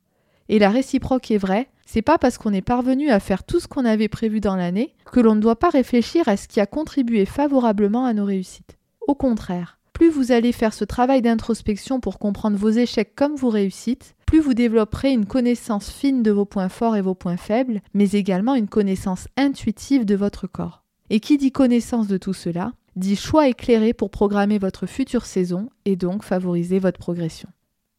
Et 0.49 0.59
la 0.59 0.71
réciproque 0.71 1.31
est 1.31 1.39
vraie, 1.39 1.69
c'est 1.87 2.03
pas 2.03 2.19
parce 2.19 2.37
qu'on 2.37 2.53
est 2.53 2.63
parvenu 2.63 3.11
à 3.11 3.21
faire 3.21 3.45
tout 3.45 3.61
ce 3.61 3.69
qu'on 3.69 3.85
avait 3.85 4.09
prévu 4.09 4.41
dans 4.41 4.57
l'année 4.57 4.95
que 5.13 5.21
l'on 5.21 5.37
ne 5.37 5.41
doit 5.41 5.59
pas 5.59 5.71
réfléchir 5.71 6.29
à 6.29 6.37
ce 6.37 6.49
qui 6.49 6.59
a 6.59 6.67
contribué 6.67 7.25
favorablement 7.25 8.05
à 8.05 8.13
nos 8.13 8.25
réussites. 8.25 8.77
Au 9.07 9.15
contraire, 9.15 9.78
plus 9.99 10.11
vous 10.11 10.31
allez 10.31 10.53
faire 10.53 10.75
ce 10.75 10.85
travail 10.85 11.23
d'introspection 11.23 11.99
pour 11.99 12.21
comprendre 12.21 12.57
vos 12.57 12.71
échecs 12.71 13.17
comme 13.17 13.35
vos 13.35 13.49
réussites, 13.49 14.15
plus 14.27 14.39
vous 14.39 14.55
développerez 14.55 15.11
une 15.11 15.27
connaissance 15.27 15.91
fine 15.91 16.23
de 16.23 16.31
vos 16.31 16.45
points 16.45 16.69
forts 16.69 16.95
et 16.95 17.01
vos 17.01 17.17
points 17.17 17.37
faibles, 17.37 17.81
mais 17.95 18.13
également 18.13 18.55
une 18.55 18.69
connaissance 18.69 19.27
intuitive 19.37 20.05
de 20.05 20.15
votre 20.15 20.47
corps. 20.47 20.85
Et 21.11 21.19
qui 21.19 21.37
dit 21.37 21.51
connaissance 21.51 22.07
de 22.07 22.17
tout 22.17 22.33
cela, 22.33 22.75
dit 22.95 23.17
choix 23.17 23.49
éclairé 23.49 23.93
pour 23.93 24.13
programmer 24.13 24.61
votre 24.61 24.87
future 24.87 25.27
saison 25.27 25.69
et 25.85 25.97
donc 25.97 26.23
favoriser 26.23 26.79
votre 26.79 27.01
progression. 27.01 27.49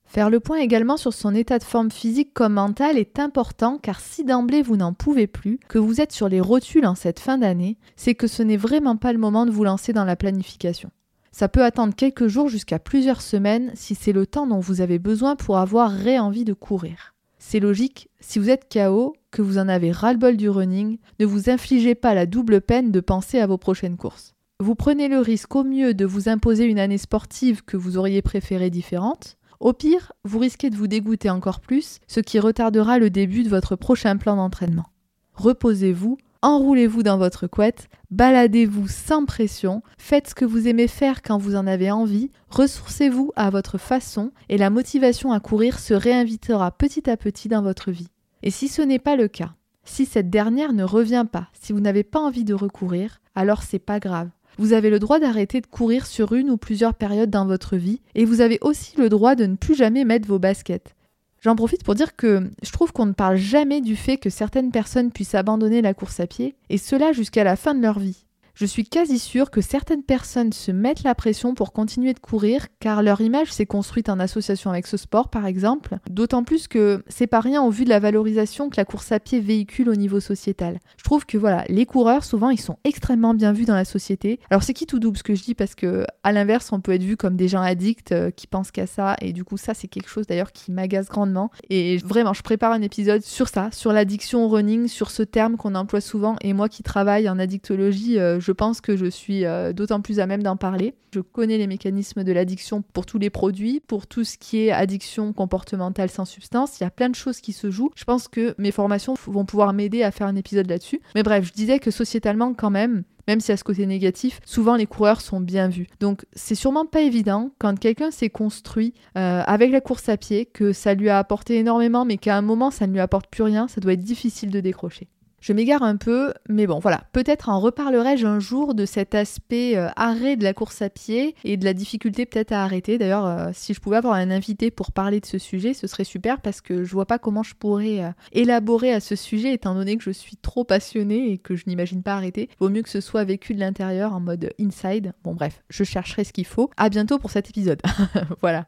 Faire 0.05 0.29
le 0.29 0.39
point 0.39 0.59
également 0.59 0.95
sur 0.95 1.13
son 1.13 1.35
état 1.35 1.59
de 1.59 1.65
forme 1.65 1.91
physique 1.91 2.33
comme 2.33 2.53
mental 2.53 2.97
est 2.97 3.19
important 3.19 3.77
car 3.77 3.99
si 3.99 4.23
d'emblée 4.23 4.61
vous 4.61 4.77
n'en 4.77 4.93
pouvez 4.93 5.27
plus, 5.27 5.59
que 5.67 5.77
vous 5.77 5.99
êtes 5.99 6.13
sur 6.13 6.29
les 6.29 6.39
rotules 6.39 6.85
en 6.85 6.95
cette 6.95 7.19
fin 7.19 7.37
d'année, 7.37 7.77
c'est 7.97 8.15
que 8.15 8.27
ce 8.27 8.41
n'est 8.41 8.55
vraiment 8.55 8.95
pas 8.95 9.11
le 9.11 9.19
moment 9.19 9.45
de 9.45 9.51
vous 9.51 9.65
lancer 9.65 9.91
dans 9.91 10.05
la 10.05 10.15
planification. 10.15 10.91
Ça 11.31 11.47
peut 11.47 11.63
attendre 11.63 11.95
quelques 11.95 12.27
jours 12.27 12.49
jusqu'à 12.49 12.79
plusieurs 12.79 13.21
semaines 13.21 13.71
si 13.75 13.95
c'est 13.95 14.11
le 14.11 14.25
temps 14.25 14.47
dont 14.47 14.59
vous 14.59 14.81
avez 14.81 14.99
besoin 14.99 15.35
pour 15.35 15.57
avoir 15.57 15.91
ré-envie 15.91 16.45
de 16.45 16.53
courir. 16.53 17.15
C'est 17.37 17.59
logique, 17.59 18.09
si 18.19 18.39
vous 18.39 18.49
êtes 18.49 18.71
KO, 18.71 19.15
que 19.31 19.41
vous 19.41 19.57
en 19.57 19.69
avez 19.69 19.91
ras-le-bol 19.91 20.35
du 20.35 20.49
running, 20.49 20.97
ne 21.19 21.25
vous 21.25 21.49
infligez 21.49 21.95
pas 21.95 22.13
la 22.13 22.25
double 22.25 22.61
peine 22.61 22.91
de 22.91 22.99
penser 22.99 23.39
à 23.39 23.47
vos 23.47 23.57
prochaines 23.57 23.97
courses. 23.97 24.35
Vous 24.59 24.75
prenez 24.75 25.07
le 25.07 25.19
risque 25.19 25.55
au 25.55 25.63
mieux 25.63 25.93
de 25.93 26.05
vous 26.05 26.27
imposer 26.27 26.65
une 26.65 26.79
année 26.79 26.97
sportive 26.97 27.63
que 27.63 27.77
vous 27.77 27.97
auriez 27.97 28.21
préférée 28.21 28.69
différente, 28.69 29.37
Au 29.59 29.73
pire, 29.73 30.13
vous 30.23 30.39
risquez 30.39 30.69
de 30.69 30.77
vous 30.77 30.87
dégoûter 30.87 31.29
encore 31.29 31.59
plus, 31.59 31.99
ce 32.07 32.21
qui 32.21 32.39
retardera 32.39 32.97
le 32.97 33.09
début 33.09 33.43
de 33.43 33.49
votre 33.49 33.75
prochain 33.75 34.15
plan 34.15 34.37
d'entraînement. 34.37 34.87
Reposez-vous, 35.33 36.17
enroulez-vous 36.41 37.03
dans 37.03 37.17
votre 37.17 37.47
couette, 37.47 37.89
baladez-vous 38.11 38.87
sans 38.87 39.25
pression, 39.25 39.81
faites 39.97 40.29
ce 40.29 40.35
que 40.35 40.45
vous 40.45 40.67
aimez 40.67 40.87
faire 40.87 41.21
quand 41.21 41.37
vous 41.37 41.55
en 41.55 41.67
avez 41.67 41.91
envie, 41.91 42.31
ressourcez-vous 42.49 43.31
à 43.35 43.49
votre 43.49 43.77
façon 43.77 44.31
et 44.47 44.57
la 44.57 44.69
motivation 44.69 45.31
à 45.31 45.39
courir 45.39 45.79
se 45.79 45.93
réinvitera 45.93 46.71
petit 46.71 47.09
à 47.09 47.17
petit 47.17 47.47
dans 47.47 47.61
votre 47.61 47.91
vie. 47.91 48.09
Et 48.43 48.51
si 48.51 48.67
ce 48.67 48.81
n'est 48.81 48.99
pas 48.99 49.15
le 49.15 49.27
cas, 49.27 49.53
si 49.83 50.05
cette 50.05 50.29
dernière 50.29 50.73
ne 50.73 50.83
revient 50.83 51.25
pas, 51.29 51.49
si 51.59 51.73
vous 51.73 51.81
n'avez 51.81 52.03
pas 52.03 52.19
envie 52.19 52.45
de 52.45 52.53
recourir, 52.53 53.21
alors 53.35 53.63
c'est 53.63 53.79
pas 53.79 53.99
grave. 53.99 54.29
Vous 54.57 54.73
avez 54.73 54.89
le 54.89 54.99
droit 54.99 55.19
d'arrêter 55.19 55.61
de 55.61 55.67
courir 55.67 56.05
sur 56.05 56.33
une 56.33 56.49
ou 56.49 56.57
plusieurs 56.57 56.93
périodes 56.93 57.29
dans 57.29 57.45
votre 57.45 57.77
vie 57.77 58.01
et 58.15 58.25
vous 58.25 58.41
avez 58.41 58.59
aussi 58.61 58.97
le 58.97 59.09
droit 59.09 59.35
de 59.35 59.45
ne 59.45 59.55
plus 59.55 59.75
jamais 59.75 60.03
mettre 60.03 60.27
vos 60.27 60.39
baskets. 60.39 60.95
J'en 61.41 61.55
profite 61.55 61.83
pour 61.83 61.95
dire 61.95 62.15
que 62.15 62.49
je 62.61 62.71
trouve 62.71 62.91
qu'on 62.91 63.05
ne 63.05 63.13
parle 63.13 63.37
jamais 63.37 63.81
du 63.81 63.95
fait 63.95 64.17
que 64.17 64.29
certaines 64.29 64.71
personnes 64.71 65.11
puissent 65.11 65.35
abandonner 65.35 65.81
la 65.81 65.93
course 65.93 66.19
à 66.19 66.27
pied, 66.27 66.55
et 66.69 66.77
cela 66.77 67.13
jusqu'à 67.13 67.43
la 67.43 67.55
fin 67.55 67.73
de 67.73 67.81
leur 67.81 67.99
vie. 67.99 68.25
Je 68.59 68.65
suis 68.65 68.83
quasi 68.83 69.19
sûre 69.19 69.51
que 69.51 69.61
certaines 69.61 70.03
personnes 70.03 70.51
se 70.51 70.73
mettent 70.73 71.03
la 71.03 71.15
pression 71.15 71.53
pour 71.53 71.71
continuer 71.71 72.13
de 72.13 72.19
courir 72.19 72.67
car 72.81 73.01
leur 73.01 73.21
image 73.21 73.53
s'est 73.53 73.65
construite 73.65 74.09
en 74.09 74.19
association 74.19 74.69
avec 74.69 74.85
ce 74.85 74.97
sport 74.97 75.29
par 75.29 75.45
exemple, 75.45 75.95
d'autant 76.09 76.43
plus 76.43 76.67
que 76.67 77.01
c'est 77.07 77.25
pas 77.25 77.39
rien 77.39 77.63
au 77.63 77.69
vu 77.69 77.85
de 77.85 77.89
la 77.89 78.01
valorisation 78.01 78.69
que 78.69 78.75
la 78.75 78.83
course 78.83 79.13
à 79.13 79.21
pied 79.21 79.39
véhicule 79.39 79.87
au 79.87 79.95
niveau 79.95 80.19
sociétal. 80.19 80.79
Je 80.97 81.05
trouve 81.05 81.25
que 81.25 81.37
voilà, 81.37 81.63
les 81.69 81.85
coureurs 81.85 82.25
souvent 82.25 82.49
ils 82.49 82.59
sont 82.59 82.77
extrêmement 82.83 83.33
bien 83.33 83.53
vus 83.53 83.63
dans 83.63 83.75
la 83.75 83.85
société. 83.85 84.41
Alors 84.49 84.61
c'est 84.61 84.73
qui 84.73 84.85
tout 84.85 84.99
double 84.99 85.15
ce 85.15 85.23
que 85.23 85.35
je 85.35 85.43
dis? 85.43 85.55
Parce 85.55 85.73
que 85.73 86.05
à 86.23 86.33
l'inverse 86.33 86.73
on 86.73 86.81
peut 86.81 86.91
être 86.91 87.03
vu 87.03 87.15
comme 87.15 87.37
des 87.37 87.47
gens 87.47 87.61
addicts 87.61 88.11
euh, 88.11 88.29
qui 88.29 88.45
pensent 88.45 88.71
qu'à 88.71 88.87
ça 88.87 89.15
et 89.21 89.31
du 89.31 89.45
coup 89.45 89.55
ça 89.55 89.73
c'est 89.73 89.87
quelque 89.87 90.09
chose 90.09 90.27
d'ailleurs 90.27 90.51
qui 90.51 90.73
m'agace 90.73 91.07
grandement 91.07 91.49
et 91.69 91.95
vraiment 91.99 92.33
je 92.33 92.41
prépare 92.41 92.73
un 92.73 92.81
épisode 92.81 93.21
sur 93.21 93.47
ça, 93.47 93.69
sur 93.71 93.93
l'addiction 93.93 94.43
au 94.43 94.49
running, 94.49 94.89
sur 94.89 95.11
ce 95.11 95.23
terme 95.23 95.55
qu'on 95.55 95.75
emploie 95.75 96.01
souvent 96.01 96.35
et 96.41 96.51
moi 96.51 96.67
qui 96.67 96.83
travaille 96.83 97.29
en 97.29 97.39
addictologie 97.39 98.19
euh, 98.19 98.41
je 98.48 98.48
pense 98.51 98.81
que 98.81 98.95
je 98.95 99.05
suis 99.05 99.45
euh, 99.45 99.73
d'autant 99.73 100.01
plus 100.01 100.19
à 100.19 100.27
même 100.27 100.43
d'en 100.43 100.57
parler. 100.57 100.93
Je 101.13 101.19
connais 101.19 101.57
les 101.57 101.67
mécanismes 101.67 102.23
de 102.23 102.31
l'addiction 102.31 102.81
pour 102.81 103.05
tous 103.05 103.17
les 103.17 103.29
produits, 103.29 103.79
pour 103.79 104.07
tout 104.07 104.23
ce 104.23 104.37
qui 104.37 104.59
est 104.59 104.71
addiction 104.71 105.33
comportementale 105.33 106.09
sans 106.09 106.25
substance. 106.25 106.79
Il 106.79 106.83
y 106.83 106.87
a 106.87 106.91
plein 106.91 107.09
de 107.09 107.15
choses 107.15 107.41
qui 107.41 107.53
se 107.53 107.71
jouent. 107.71 107.91
Je 107.95 108.03
pense 108.03 108.27
que 108.27 108.55
mes 108.57 108.71
formations 108.71 109.15
vont 109.25 109.45
pouvoir 109.45 109.73
m'aider 109.73 110.03
à 110.03 110.11
faire 110.11 110.27
un 110.27 110.35
épisode 110.35 110.69
là-dessus. 110.69 111.01
Mais 111.15 111.23
bref, 111.23 111.45
je 111.45 111.53
disais 111.53 111.79
que 111.79 111.91
sociétalement, 111.91 112.53
quand 112.53 112.69
même, 112.69 113.03
même 113.29 113.41
si 113.41 113.51
à 113.51 113.57
ce 113.57 113.63
côté 113.63 113.85
négatif, 113.85 114.39
souvent 114.43 114.75
les 114.75 114.87
coureurs 114.87 115.21
sont 115.21 115.39
bien 115.39 115.67
vus. 115.67 115.87
Donc 115.99 116.25
c'est 116.33 116.55
sûrement 116.55 116.87
pas 116.87 117.01
évident 117.01 117.51
quand 117.59 117.77
quelqu'un 117.77 118.09
s'est 118.09 118.31
construit 118.31 118.93
euh, 119.17 119.43
avec 119.45 119.71
la 119.71 119.81
course 119.81 120.09
à 120.09 120.17
pied, 120.17 120.47
que 120.47 120.73
ça 120.73 120.95
lui 120.95 121.09
a 121.09 121.19
apporté 121.19 121.57
énormément, 121.57 122.05
mais 122.05 122.17
qu'à 122.17 122.35
un 122.35 122.41
moment 122.41 122.71
ça 122.71 122.87
ne 122.87 122.93
lui 122.93 122.99
apporte 122.99 123.27
plus 123.27 123.43
rien, 123.43 123.67
ça 123.67 123.81
doit 123.81 123.93
être 123.93 124.03
difficile 124.03 124.49
de 124.49 124.59
décrocher. 124.59 125.07
Je 125.41 125.53
m'égare 125.53 125.83
un 125.83 125.95
peu, 125.95 126.33
mais 126.49 126.67
bon, 126.67 126.79
voilà. 126.79 127.03
Peut-être 127.13 127.49
en 127.49 127.59
reparlerai-je 127.59 128.25
un 128.25 128.39
jour 128.39 128.73
de 128.73 128.85
cet 128.85 129.15
aspect 129.15 129.77
euh, 129.77 129.87
arrêt 129.95 130.35
de 130.35 130.43
la 130.43 130.53
course 130.53 130.81
à 130.81 130.89
pied 130.89 131.35
et 131.43 131.57
de 131.57 131.65
la 131.65 131.73
difficulté 131.73 132.25
peut-être 132.25 132.51
à 132.51 132.63
arrêter. 132.63 132.97
D'ailleurs, 132.97 133.25
euh, 133.25 133.49
si 133.53 133.73
je 133.73 133.79
pouvais 133.79 133.97
avoir 133.97 134.15
un 134.15 134.31
invité 134.31 134.71
pour 134.71 134.91
parler 134.91 135.19
de 135.19 135.25
ce 135.25 135.37
sujet, 135.37 135.73
ce 135.73 135.87
serait 135.87 136.03
super 136.03 136.41
parce 136.41 136.61
que 136.61 136.83
je 136.83 136.91
vois 136.91 137.05
pas 137.05 137.19
comment 137.19 137.43
je 137.43 137.55
pourrais 137.55 138.03
euh, 138.03 138.11
élaborer 138.31 138.93
à 138.93 138.99
ce 138.99 139.15
sujet 139.15 139.53
étant 139.53 139.75
donné 139.75 139.97
que 139.97 140.03
je 140.03 140.11
suis 140.11 140.37
trop 140.37 140.63
passionnée 140.63 141.31
et 141.31 141.37
que 141.37 141.55
je 141.55 141.63
n'imagine 141.67 142.03
pas 142.03 142.15
arrêter. 142.15 142.49
Vaut 142.59 142.69
mieux 142.69 142.81
que 142.81 142.89
ce 142.89 143.01
soit 143.01 143.23
vécu 143.23 143.53
de 143.53 143.59
l'intérieur 143.59 144.13
en 144.13 144.19
mode 144.19 144.51
inside. 144.59 145.13
Bon, 145.23 145.33
bref, 145.33 145.63
je 145.69 145.83
chercherai 145.83 146.23
ce 146.23 146.33
qu'il 146.33 146.45
faut. 146.45 146.69
À 146.77 146.89
bientôt 146.89 147.19
pour 147.19 147.31
cet 147.31 147.49
épisode. 147.49 147.81
voilà. 148.41 148.65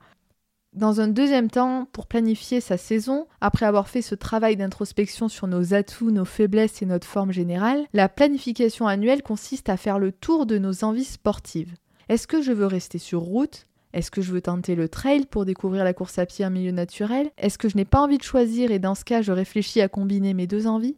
Dans 0.74 1.02
un 1.02 1.10
deuxième 1.10 1.50
temps, 1.50 1.86
pour 1.92 2.08
planifier 2.08 2.62
sa 2.62 2.78
saison, 2.78 3.28
après 3.42 3.66
avoir 3.66 3.90
fait 3.90 4.02
ce 4.02 4.16
travail 4.16 4.56
d'introspection 4.56 5.28
sur 5.28 5.48
nos 5.48 5.74
atouts, 5.74 6.12
nos 6.12 6.24
faiblesses 6.24 6.82
et 6.82 6.86
notre 6.86 7.06
forme 7.06 7.34
générale, 7.34 7.86
la 7.92 8.08
planification 8.08 8.88
annuelle 8.88 9.22
consiste 9.22 9.68
à 9.68 9.76
faire 9.76 10.00
le 10.00 10.14
tour 10.14 10.46
de 10.46 10.58
nos 10.58 10.86
envies 10.86 11.04
sportives. 11.04 11.74
Est-ce 12.08 12.26
que 12.26 12.42
je 12.42 12.54
veux 12.54 12.68
rester 12.68 13.00
sur 13.00 13.20
route? 13.20 13.68
Est-ce 13.92 14.12
que 14.12 14.22
je 14.22 14.32
veux 14.32 14.40
tenter 14.40 14.76
le 14.76 14.88
trail 14.88 15.26
pour 15.26 15.44
découvrir 15.44 15.84
la 15.84 15.94
course 15.94 16.18
à 16.20 16.26
pied 16.26 16.46
en 16.46 16.50
milieu 16.50 16.72
naturel? 16.72 17.32
Est-ce 17.38 17.58
que 17.58 17.68
je 17.68 17.76
n'ai 17.76 17.84
pas 17.84 18.00
envie 18.00 18.18
de 18.18 18.24
choisir 18.24 18.72
et 18.72 18.80
dans 18.80 18.96
ce 18.96 19.04
cas 19.04 19.22
je 19.22 19.34
réfléchis 19.34 19.82
à 19.82 19.90
combiner 19.90 20.34
mes 20.34 20.48
deux 20.48 20.68
envies? 20.68 20.96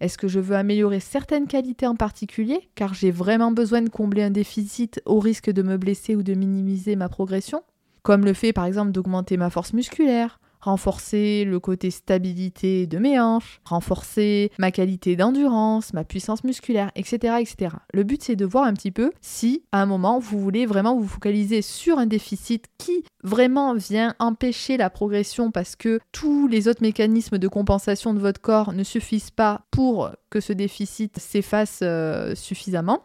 Est-ce 0.00 0.16
que 0.16 0.28
je 0.28 0.40
veux 0.40 0.56
améliorer 0.56 1.00
certaines 1.00 1.46
qualités 1.46 1.86
en 1.86 1.94
particulier, 1.94 2.70
car 2.74 2.94
j'ai 2.94 3.10
vraiment 3.10 3.52
besoin 3.52 3.82
de 3.82 3.90
combler 3.90 4.22
un 4.22 4.30
déficit 4.30 5.02
au 5.04 5.20
risque 5.20 5.50
de 5.50 5.62
me 5.62 5.76
blesser 5.76 6.16
ou 6.16 6.22
de 6.22 6.32
minimiser 6.32 6.96
ma 6.96 7.10
progression? 7.10 7.62
Comme 8.04 8.24
le 8.24 8.34
fait 8.34 8.52
par 8.52 8.66
exemple 8.66 8.92
d'augmenter 8.92 9.36
ma 9.36 9.50
force 9.50 9.72
musculaire, 9.72 10.38
renforcer 10.60 11.44
le 11.44 11.58
côté 11.60 11.90
stabilité 11.90 12.86
de 12.86 12.98
mes 12.98 13.20
hanches, 13.20 13.60
renforcer 13.64 14.50
ma 14.58 14.70
qualité 14.70 15.16
d'endurance, 15.16 15.92
ma 15.92 16.04
puissance 16.04 16.44
musculaire, 16.44 16.90
etc. 16.96 17.34
etc. 17.40 17.76
Le 17.92 18.02
but 18.02 18.22
c'est 18.22 18.36
de 18.36 18.44
voir 18.44 18.64
un 18.64 18.74
petit 18.74 18.90
peu 18.90 19.10
si 19.20 19.64
à 19.72 19.82
un 19.82 19.86
moment 19.86 20.18
vous 20.18 20.38
voulez 20.38 20.66
vraiment 20.66 20.96
vous 20.96 21.08
focaliser 21.08 21.62
sur 21.62 21.98
un 21.98 22.06
déficit 22.06 22.66
qui 22.78 23.04
vraiment 23.22 23.74
vient 23.74 24.14
empêcher 24.18 24.76
la 24.76 24.90
progression 24.90 25.50
parce 25.50 25.74
que 25.74 25.98
tous 26.12 26.46
les 26.46 26.68
autres 26.68 26.82
mécanismes 26.82 27.38
de 27.38 27.48
compensation 27.48 28.14
de 28.14 28.18
votre 28.18 28.40
corps 28.40 28.72
ne 28.72 28.84
suffisent 28.84 29.30
pas 29.30 29.62
pour 29.70 30.10
que 30.30 30.40
ce 30.40 30.52
déficit 30.52 31.18
s'efface 31.18 31.80
euh, 31.82 32.34
suffisamment 32.34 33.02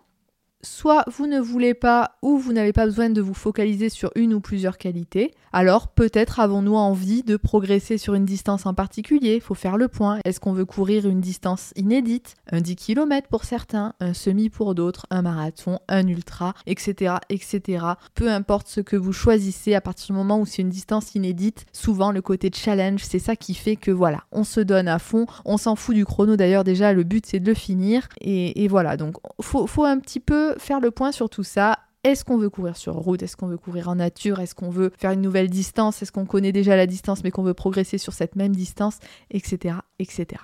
soit 0.62 1.06
vous 1.08 1.28
ne 1.28 1.40
voulez 1.40 1.74
pas 1.74 2.18
ou 2.22 2.38
vous 2.38 2.54
n'avez 2.54 2.74
pas 2.74 2.86
besoin 2.86 3.10
de 3.10 3.22
vous 3.22 3.34
focaliser 3.34 3.90
sur 3.90 4.12
une 4.16 4.34
ou 4.34 4.42
plusieurs 4.42 4.78
qualités, 4.78 5.34
alors 5.52 5.88
peut-être 5.88 6.40
avons-nous 6.40 6.76
envie 6.76 7.24
de 7.24 7.38
progresser 7.38 7.98
sur 7.98 8.14
une 8.14 8.26
distance 8.26 8.66
en 8.66 8.74
particulier, 8.74 9.40
faut 9.40 9.56
faire 9.56 9.78
le 9.78 9.88
point. 9.88 10.20
Est-ce 10.26 10.40
qu'on 10.40 10.54
veut 10.54 10.66
courir 10.66 11.08
une 11.08 11.22
distance 11.22 11.74
inédite, 11.76 12.36
un 12.52 12.62
10 12.62 12.76
km 12.76 13.28
pour 13.30 13.46
certains, 13.46 13.94
un 14.00 14.14
semi 14.14 14.50
pour 14.50 14.76
d'autres, 14.76 15.08
un 15.10 15.22
marathon, 15.22 15.80
un 15.88 16.08
ultra, 16.08 16.54
etc., 16.68 17.16
etc. 17.30 17.86
Peu 18.14 18.30
importe 18.30 18.68
ce 18.68 18.82
que 18.82 18.96
vous 18.96 19.14
choisissez 19.14 19.74
à 19.74 19.82
partir 19.82 20.08
du 20.08 20.14
moment 20.14 20.40
où 20.40 20.46
c'est 20.46 20.62
une 20.62 20.70
distance 20.70 21.16
inédite, 21.16 21.66
souvent 21.74 22.12
le 22.12 22.22
côté 22.22 22.52
challenge, 22.54 23.04
c'est 23.04 23.20
ça 23.20 23.36
qui 23.36 23.54
fait 23.54 23.76
que 23.76 23.92
voilà, 23.92 24.24
on 24.32 24.44
se 24.44 24.60
donne 24.60 24.88
à 24.88 25.00
fond, 25.00 25.26
on 25.46 25.58
s'en 25.58 25.76
fout 25.76 25.96
du 25.96 26.06
chrono 26.06 26.36
d'ailleurs 26.36 26.64
déjà, 26.64 26.94
le 26.94 27.04
but 27.04 27.26
c'est 27.26 27.40
de 27.40 27.48
le 27.48 27.54
finir 27.54 28.08
et, 28.22 28.68
voilà, 28.68 28.98
donc 28.98 29.16
faut 29.42 29.86
un 29.86 29.98
petit 30.00 30.20
peu 30.20 30.49
faire 30.58 30.80
le 30.80 30.92
point 30.92 31.12
sur 31.12 31.30
tout 31.30 31.44
ça 31.44 31.78
est-ce 32.04 32.24
qu'on 32.24 32.38
veut 32.38 32.50
courir 32.50 32.78
sur 32.78 32.94
route? 32.94 33.22
Est-ce 33.24 33.36
qu'on 33.36 33.48
veut 33.48 33.58
courir 33.58 33.90
en 33.90 33.96
nature? 33.96 34.40
Est-ce 34.40 34.56
qu'on 34.56 34.70
veut 34.70 34.94
faire 34.98 35.12
une 35.12 35.22
nouvelle 35.22 35.50
distance? 35.50 36.02
Est-ce 36.02 36.14
qu'on 36.14 36.26
connaît 36.26 36.54
déjà 36.54 36.78
la 36.78 36.88
distance 36.88 37.24
mais 37.24 37.32
qu'on 37.32 37.44
veut 37.44 37.54
progresser 37.54 37.98
sur 37.98 38.14
cette 38.14 38.38
même 38.38 38.56
distance? 38.56 39.00
Etc. 39.32 39.76
etc. 40.00 40.42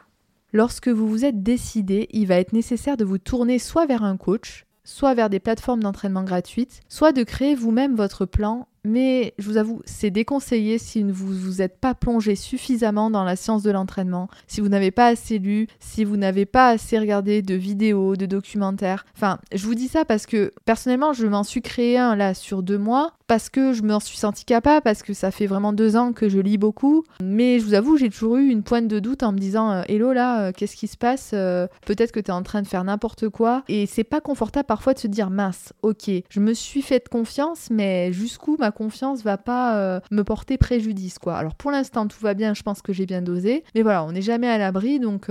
Lorsque 0.52 0.90
vous 0.90 1.08
vous 1.08 1.24
êtes 1.24 1.44
décidé, 1.44 2.08
il 2.12 2.28
va 2.28 2.36
être 2.36 2.52
nécessaire 2.52 2.98
de 2.98 3.06
vous 3.06 3.18
tourner 3.18 3.58
soit 3.58 3.86
vers 3.86 4.04
un 4.04 4.18
coach, 4.18 4.66
soit 4.84 5.14
vers 5.14 5.30
des 5.30 5.40
plateformes 5.40 5.82
d'entraînement 5.82 6.24
gratuites, 6.24 6.82
soit 6.90 7.14
de 7.14 7.24
créer 7.24 7.56
vous-même 7.56 7.96
votre 7.96 8.26
plan 8.26 8.68
mais 8.86 9.34
je 9.38 9.48
vous 9.50 9.58
avoue, 9.58 9.82
c'est 9.86 10.12
déconseillé 10.12 10.78
si 10.78 11.04
vous 11.04 11.34
ne 11.34 11.40
vous 11.40 11.62
êtes 11.62 11.80
pas 11.80 11.94
plongé 11.94 12.36
suffisamment 12.36 13.10
dans 13.10 13.24
la 13.24 13.36
science 13.36 13.64
de 13.64 13.72
l'entraînement, 13.72 14.30
si 14.48 14.62
vous 14.62 14.70
n'avez 14.70 14.92
pas 14.92 15.08
assez 15.08 15.40
lu, 15.40 15.68
si 15.80 16.04
vous 16.04 16.18
n'avez 16.18 16.46
pas 16.46 16.70
assez 16.70 16.98
regardé 17.00 17.42
de 17.42 17.56
vidéos, 17.56 18.16
de 18.16 18.26
documentaires. 18.26 19.06
Enfin, 19.16 19.40
je 19.54 19.66
vous 19.66 19.76
dis 19.76 19.88
ça 19.88 20.06
parce 20.06 20.26
que 20.26 20.52
personnellement, 20.66 21.14
je 21.14 21.28
m'en 21.28 21.44
suis 21.44 21.62
créé 21.62 21.98
un 21.98 22.16
là 22.16 22.34
sur 22.34 22.64
deux 22.64 22.78
mois, 22.78 23.14
parce 23.28 23.50
que 23.50 23.74
je 23.74 23.82
m'en 23.82 24.00
suis 24.00 24.18
senti 24.18 24.46
capable, 24.46 24.82
parce 24.84 25.04
que 25.04 25.14
ça 25.14 25.32
fait 25.32 25.48
vraiment 25.48 25.74
deux 25.74 25.96
ans 25.96 26.14
que 26.14 26.30
je 26.30 26.40
lis 26.40 26.58
beaucoup. 26.58 27.04
Mais 27.22 27.60
je 27.60 27.66
vous 27.66 27.74
avoue, 27.74 27.98
j'ai 27.98 28.10
toujours 28.10 28.38
eu 28.38 28.50
une 28.50 28.64
pointe 28.64 28.88
de 28.88 29.00
doute 29.00 29.24
en 29.24 29.32
me 29.32 29.38
disant 29.38 29.72
euh, 29.72 29.82
Hello 29.88 30.14
là, 30.14 30.48
euh, 30.48 30.52
qu'est-ce 30.56 30.76
qui 30.76 30.88
se 30.88 30.98
passe 30.98 31.32
euh, 31.34 31.68
Peut-être 31.86 32.12
que 32.12 32.20
tu 32.20 32.28
es 32.28 32.34
en 32.34 32.44
train 32.44 32.62
de 32.62 32.68
faire 32.68 32.84
n'importe 32.84 33.30
quoi. 33.30 33.64
Et 33.68 33.86
c'est 33.86 34.04
pas 34.04 34.22
confortable 34.22 34.66
parfois 34.66 34.94
de 34.94 35.00
se 35.00 35.08
dire 35.08 35.30
mince, 35.30 35.74
ok, 35.82 36.10
je 36.30 36.40
me 36.40 36.54
suis 36.54 36.82
fait 36.82 37.08
confiance, 37.10 37.70
mais 37.72 38.12
jusqu'où 38.12 38.58
ma 38.60 38.72
confiance 38.72 39.24
va 39.24 39.38
pas 39.38 40.02
me 40.12 40.24
porter 40.24 40.58
préjudice 40.58 41.20
quoi. 41.20 41.36
Alors 41.36 41.56
pour 41.56 41.72
l'instant 41.72 42.08
tout 42.08 42.20
va 42.22 42.34
bien, 42.34 42.54
je 42.54 42.64
pense 42.64 42.82
que 42.82 42.94
j'ai 42.94 43.06
bien 43.06 43.22
dosé, 43.22 43.64
mais 43.74 43.82
voilà, 43.82 44.04
on 44.04 44.12
n'est 44.12 44.22
jamais 44.22 44.48
à 44.48 44.58
l'abri 44.58 45.00
donc 45.00 45.30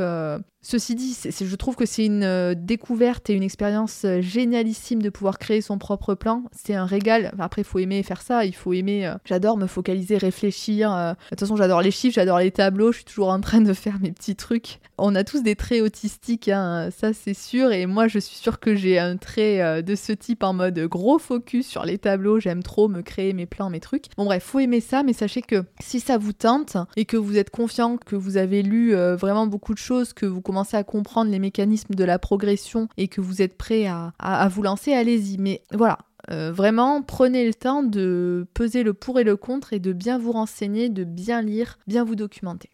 Ceci 0.66 0.94
dit, 0.94 1.14
je 1.14 1.56
trouve 1.56 1.76
que 1.76 1.84
c'est 1.84 2.06
une 2.06 2.22
euh, 2.22 2.54
découverte 2.56 3.28
et 3.28 3.34
une 3.34 3.42
expérience 3.42 4.06
euh, 4.06 4.22
génialissime 4.22 5.02
de 5.02 5.10
pouvoir 5.10 5.38
créer 5.38 5.60
son 5.60 5.76
propre 5.76 6.14
plan. 6.14 6.42
C'est 6.52 6.74
un 6.74 6.86
régal. 6.86 7.34
après, 7.38 7.60
il 7.60 7.66
faut 7.66 7.80
aimer 7.80 8.02
faire 8.02 8.22
ça. 8.22 8.46
Il 8.46 8.54
faut 8.54 8.72
aimer. 8.72 9.06
Euh, 9.06 9.14
j'adore 9.26 9.58
me 9.58 9.66
focaliser, 9.66 10.16
réfléchir. 10.16 10.90
de 10.90 11.14
toute 11.28 11.40
façon, 11.40 11.56
j'adore 11.56 11.82
les 11.82 11.90
chiffres, 11.90 12.14
j'adore 12.14 12.38
les 12.38 12.50
tableaux. 12.50 12.92
Je 12.92 12.98
suis 12.98 13.04
toujours 13.04 13.28
en 13.28 13.42
train 13.42 13.60
de 13.60 13.72
faire 13.74 13.98
mes 14.00 14.10
petits 14.10 14.36
trucs. 14.36 14.80
On 14.96 15.14
a 15.14 15.22
tous 15.22 15.42
des 15.42 15.54
traits 15.54 15.82
autistiques, 15.82 16.48
hein, 16.48 16.88
ça 16.96 17.12
c'est 17.12 17.34
sûr. 17.34 17.70
Et 17.72 17.84
moi, 17.84 18.08
je 18.08 18.18
suis 18.18 18.36
sûre 18.36 18.58
que 18.58 18.74
j'ai 18.74 18.98
un 18.98 19.18
trait 19.18 19.82
de 19.82 19.94
ce 19.94 20.12
type 20.12 20.44
en 20.44 20.54
mode 20.54 20.78
gros 20.78 21.18
focus 21.18 21.66
sur 21.66 21.84
les 21.84 21.98
tableaux. 21.98 22.40
J'aime 22.40 22.62
trop 22.62 22.88
me 22.88 23.02
créer 23.02 23.34
mes 23.34 23.44
plans, 23.44 23.68
mes 23.68 23.80
trucs. 23.80 24.04
Bon, 24.16 24.24
bref, 24.24 24.44
faut 24.44 24.60
aimer 24.60 24.80
ça. 24.80 25.02
Mais 25.02 25.12
sachez 25.12 25.42
que 25.42 25.64
si 25.80 26.00
ça 26.00 26.16
vous 26.16 26.32
tente 26.32 26.78
et 26.96 27.04
que 27.04 27.18
vous 27.18 27.36
êtes 27.36 27.50
confiant, 27.50 27.98
que 27.98 28.16
vous 28.16 28.38
avez 28.38 28.62
lu 28.62 28.94
vraiment 28.94 29.46
beaucoup 29.46 29.74
de 29.74 29.78
choses, 29.78 30.12
que 30.12 30.26
vous 30.26 30.40
à 30.74 30.84
comprendre 30.84 31.30
les 31.30 31.38
mécanismes 31.38 31.94
de 31.94 32.04
la 32.04 32.18
progression 32.18 32.88
et 32.96 33.08
que 33.08 33.20
vous 33.20 33.42
êtes 33.42 33.56
prêt 33.56 33.86
à, 33.86 34.48
vous 34.48 34.62
lancer, 34.62 34.92
allez-y. 34.92 35.38
Mais 35.38 35.62
voilà, 35.72 35.98
Euh, 36.30 36.52
vraiment, 36.52 37.02
prenez 37.02 37.46
le 37.46 37.52
temps 37.52 37.82
de 37.82 38.46
peser 38.54 38.82
le 38.82 38.94
pour 38.94 39.20
et 39.20 39.24
le 39.24 39.36
contre 39.36 39.74
et 39.74 39.78
de 39.78 39.92
bien 39.92 40.16
vous 40.16 40.32
renseigner, 40.32 40.88
de 40.88 41.04
bien 41.04 41.42
lire, 41.42 41.78
bien 41.86 42.02
vous 42.02 42.16
documenter. 42.16 42.70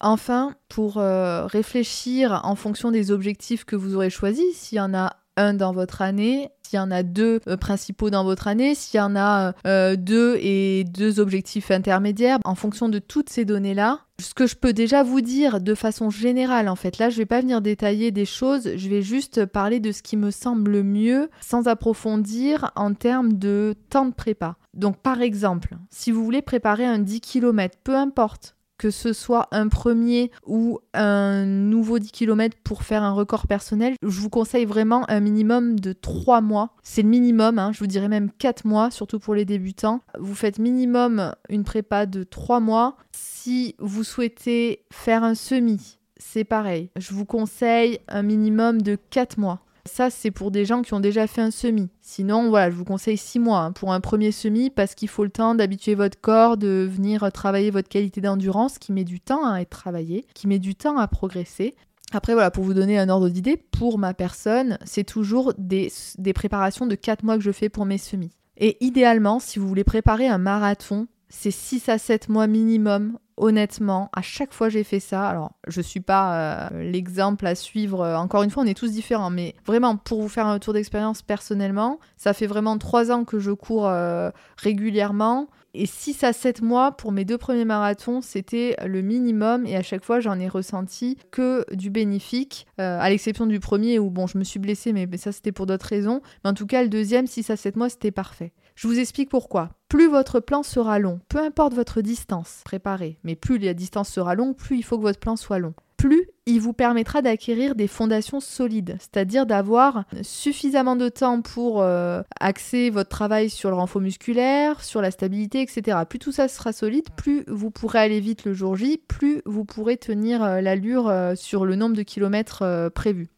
Enfin, 0.00 0.54
pour 0.68 0.98
euh, 0.98 1.46
réfléchir 1.46 2.40
en 2.44 2.54
fonction 2.54 2.92
des 2.92 3.10
objectifs 3.10 3.64
que 3.64 3.74
vous 3.74 3.96
aurez 3.96 4.08
choisis, 4.08 4.56
s'il 4.56 4.78
y 4.78 4.80
en 4.80 4.94
a 4.94 5.16
un 5.36 5.52
dans 5.52 5.72
votre 5.72 6.00
année, 6.00 6.50
s'il 6.70 6.76
y 6.76 6.80
en 6.80 6.92
a 6.92 7.02
deux 7.02 7.40
euh, 7.48 7.56
principaux 7.56 8.10
dans 8.10 8.22
votre 8.22 8.46
année, 8.46 8.76
s'il 8.76 8.98
y 8.98 9.00
en 9.00 9.16
a 9.16 9.54
euh, 9.66 9.96
deux 9.96 10.36
et 10.40 10.84
deux 10.84 11.18
objectifs 11.18 11.72
intermédiaires, 11.72 12.38
en 12.44 12.54
fonction 12.54 12.88
de 12.88 13.00
toutes 13.00 13.28
ces 13.28 13.44
données-là, 13.44 14.02
ce 14.20 14.34
que 14.34 14.46
je 14.46 14.54
peux 14.54 14.72
déjà 14.72 15.02
vous 15.02 15.20
dire 15.20 15.60
de 15.60 15.74
façon 15.74 16.10
générale, 16.10 16.68
en 16.68 16.76
fait, 16.76 16.98
là, 16.98 17.10
je 17.10 17.16
vais 17.16 17.26
pas 17.26 17.40
venir 17.40 17.60
détailler 17.60 18.12
des 18.12 18.24
choses, 18.24 18.76
je 18.76 18.88
vais 18.88 19.02
juste 19.02 19.46
parler 19.46 19.80
de 19.80 19.90
ce 19.90 20.02
qui 20.02 20.16
me 20.16 20.30
semble 20.30 20.70
le 20.70 20.84
mieux, 20.84 21.28
sans 21.40 21.66
approfondir 21.66 22.70
en 22.76 22.94
termes 22.94 23.32
de 23.32 23.74
temps 23.88 24.06
de 24.06 24.14
prépa. 24.14 24.56
Donc, 24.72 24.98
par 24.98 25.22
exemple, 25.22 25.76
si 25.90 26.12
vous 26.12 26.22
voulez 26.22 26.42
préparer 26.42 26.86
un 26.86 27.00
10 27.00 27.20
km, 27.20 27.78
peu 27.82 27.96
importe 27.96 28.54
que 28.80 28.90
ce 28.90 29.12
soit 29.12 29.46
un 29.50 29.68
premier 29.68 30.30
ou 30.46 30.78
un 30.94 31.44
nouveau 31.44 31.98
10 31.98 32.12
km 32.12 32.56
pour 32.64 32.82
faire 32.82 33.02
un 33.02 33.12
record 33.12 33.46
personnel, 33.46 33.94
je 34.02 34.20
vous 34.20 34.30
conseille 34.30 34.64
vraiment 34.64 35.04
un 35.10 35.20
minimum 35.20 35.78
de 35.78 35.92
3 35.92 36.40
mois. 36.40 36.74
C'est 36.82 37.02
le 37.02 37.10
minimum, 37.10 37.58
hein, 37.58 37.72
je 37.74 37.80
vous 37.80 37.86
dirais 37.86 38.08
même 38.08 38.30
4 38.38 38.66
mois, 38.66 38.90
surtout 38.90 39.18
pour 39.18 39.34
les 39.34 39.44
débutants. 39.44 40.00
Vous 40.18 40.34
faites 40.34 40.58
minimum 40.58 41.34
une 41.50 41.62
prépa 41.62 42.06
de 42.06 42.22
3 42.22 42.60
mois. 42.60 42.96
Si 43.12 43.76
vous 43.80 44.02
souhaitez 44.02 44.86
faire 44.90 45.24
un 45.24 45.34
semi, 45.34 45.98
c'est 46.16 46.44
pareil. 46.44 46.88
Je 46.96 47.12
vous 47.12 47.26
conseille 47.26 47.98
un 48.08 48.22
minimum 48.22 48.80
de 48.80 48.96
4 49.10 49.38
mois. 49.38 49.60
Ça, 49.86 50.10
c'est 50.10 50.30
pour 50.30 50.50
des 50.50 50.64
gens 50.64 50.82
qui 50.82 50.94
ont 50.94 51.00
déjà 51.00 51.26
fait 51.26 51.40
un 51.40 51.50
semi. 51.50 51.88
Sinon, 52.00 52.48
voilà, 52.50 52.70
je 52.70 52.76
vous 52.76 52.84
conseille 52.84 53.16
6 53.16 53.38
mois 53.38 53.60
hein, 53.60 53.72
pour 53.72 53.92
un 53.92 54.00
premier 54.00 54.32
semi 54.32 54.70
parce 54.70 54.94
qu'il 54.94 55.08
faut 55.08 55.24
le 55.24 55.30
temps 55.30 55.54
d'habituer 55.54 55.94
votre 55.94 56.20
corps, 56.20 56.56
de 56.56 56.88
venir 56.90 57.30
travailler 57.32 57.70
votre 57.70 57.88
qualité 57.88 58.20
d'endurance 58.20 58.78
qui 58.78 58.92
met 58.92 59.04
du 59.04 59.20
temps 59.20 59.46
à 59.46 59.60
être 59.60 59.70
travaillé, 59.70 60.26
qui 60.34 60.46
met 60.46 60.58
du 60.58 60.74
temps 60.74 60.98
à 60.98 61.08
progresser. 61.08 61.74
Après, 62.12 62.32
voilà, 62.32 62.50
pour 62.50 62.64
vous 62.64 62.74
donner 62.74 62.98
un 62.98 63.08
ordre 63.08 63.28
d'idée, 63.28 63.56
pour 63.56 63.98
ma 63.98 64.14
personne, 64.14 64.78
c'est 64.84 65.04
toujours 65.04 65.54
des, 65.56 65.92
des 66.18 66.32
préparations 66.32 66.86
de 66.86 66.94
4 66.94 67.24
mois 67.24 67.36
que 67.36 67.44
je 67.44 67.52
fais 67.52 67.68
pour 67.68 67.86
mes 67.86 67.98
semis. 67.98 68.32
Et 68.56 68.76
idéalement, 68.84 69.38
si 69.38 69.58
vous 69.58 69.68
voulez 69.68 69.84
préparer 69.84 70.26
un 70.26 70.38
marathon, 70.38 71.06
c'est 71.28 71.52
6 71.52 71.88
à 71.88 71.98
7 71.98 72.28
mois 72.28 72.46
minimum 72.46 73.18
honnêtement, 73.40 74.10
à 74.12 74.22
chaque 74.22 74.52
fois 74.52 74.68
j'ai 74.68 74.84
fait 74.84 75.00
ça. 75.00 75.28
Alors, 75.28 75.52
je 75.66 75.80
suis 75.80 76.00
pas 76.00 76.68
euh, 76.70 76.82
l'exemple 76.90 77.46
à 77.46 77.54
suivre. 77.54 78.06
Encore 78.06 78.42
une 78.42 78.50
fois, 78.50 78.62
on 78.62 78.66
est 78.66 78.74
tous 78.74 78.92
différents, 78.92 79.30
mais 79.30 79.54
vraiment, 79.66 79.96
pour 79.96 80.20
vous 80.20 80.28
faire 80.28 80.46
un 80.46 80.58
tour 80.58 80.74
d'expérience 80.74 81.22
personnellement, 81.22 81.98
ça 82.16 82.32
fait 82.32 82.46
vraiment 82.46 82.78
trois 82.78 83.10
ans 83.10 83.24
que 83.24 83.38
je 83.38 83.50
cours 83.50 83.88
euh, 83.88 84.30
régulièrement. 84.56 85.48
Et 85.72 85.86
6 85.86 86.24
à 86.24 86.32
7 86.32 86.62
mois 86.62 86.92
pour 86.92 87.12
mes 87.12 87.24
deux 87.24 87.38
premiers 87.38 87.64
marathons, 87.64 88.20
c'était 88.22 88.76
le 88.84 89.02
minimum. 89.02 89.66
Et 89.66 89.76
à 89.76 89.82
chaque 89.82 90.04
fois, 90.04 90.18
j'en 90.18 90.38
ai 90.38 90.48
ressenti 90.48 91.16
que 91.30 91.64
du 91.72 91.90
bénéfique, 91.90 92.66
euh, 92.80 92.98
à 93.00 93.08
l'exception 93.08 93.46
du 93.46 93.60
premier 93.60 93.98
où, 94.00 94.10
bon, 94.10 94.26
je 94.26 94.36
me 94.36 94.44
suis 94.44 94.58
blessée, 94.58 94.92
mais, 94.92 95.06
mais 95.06 95.16
ça, 95.16 95.30
c'était 95.30 95.52
pour 95.52 95.66
d'autres 95.66 95.86
raisons. 95.86 96.22
Mais 96.42 96.50
en 96.50 96.54
tout 96.54 96.66
cas, 96.66 96.82
le 96.82 96.88
deuxième, 96.88 97.26
6 97.26 97.50
à 97.50 97.56
7 97.56 97.76
mois, 97.76 97.88
c'était 97.88 98.10
parfait. 98.10 98.52
Je 98.80 98.88
vous 98.88 98.98
explique 98.98 99.28
pourquoi. 99.28 99.68
Plus 99.90 100.08
votre 100.08 100.40
plan 100.40 100.62
sera 100.62 100.98
long, 100.98 101.20
peu 101.28 101.36
importe 101.36 101.74
votre 101.74 102.00
distance 102.00 102.62
préparée, 102.64 103.18
mais 103.24 103.36
plus 103.36 103.58
la 103.58 103.74
distance 103.74 104.08
sera 104.08 104.34
longue, 104.34 104.56
plus 104.56 104.78
il 104.78 104.82
faut 104.82 104.96
que 104.96 105.02
votre 105.02 105.20
plan 105.20 105.36
soit 105.36 105.58
long. 105.58 105.74
Plus 105.98 106.30
il 106.46 106.62
vous 106.62 106.72
permettra 106.72 107.20
d'acquérir 107.20 107.74
des 107.74 107.88
fondations 107.88 108.40
solides, 108.40 108.96
c'est-à-dire 108.98 109.44
d'avoir 109.44 110.04
suffisamment 110.22 110.96
de 110.96 111.10
temps 111.10 111.42
pour 111.42 111.82
euh, 111.82 112.22
axer 112.40 112.88
votre 112.88 113.10
travail 113.10 113.50
sur 113.50 113.68
le 113.68 113.76
renfort 113.76 114.00
musculaire, 114.00 114.82
sur 114.82 115.02
la 115.02 115.10
stabilité, 115.10 115.60
etc. 115.60 115.98
Plus 116.08 116.18
tout 116.18 116.32
ça 116.32 116.48
sera 116.48 116.72
solide, 116.72 117.10
plus 117.16 117.44
vous 117.48 117.70
pourrez 117.70 117.98
aller 117.98 118.20
vite 118.20 118.46
le 118.46 118.54
jour 118.54 118.76
J, 118.76 118.96
plus 118.96 119.42
vous 119.44 119.66
pourrez 119.66 119.98
tenir 119.98 120.42
euh, 120.42 120.62
l'allure 120.62 121.10
euh, 121.10 121.34
sur 121.34 121.66
le 121.66 121.76
nombre 121.76 121.96
de 121.96 122.02
kilomètres 122.02 122.90
prévus. 122.94 123.28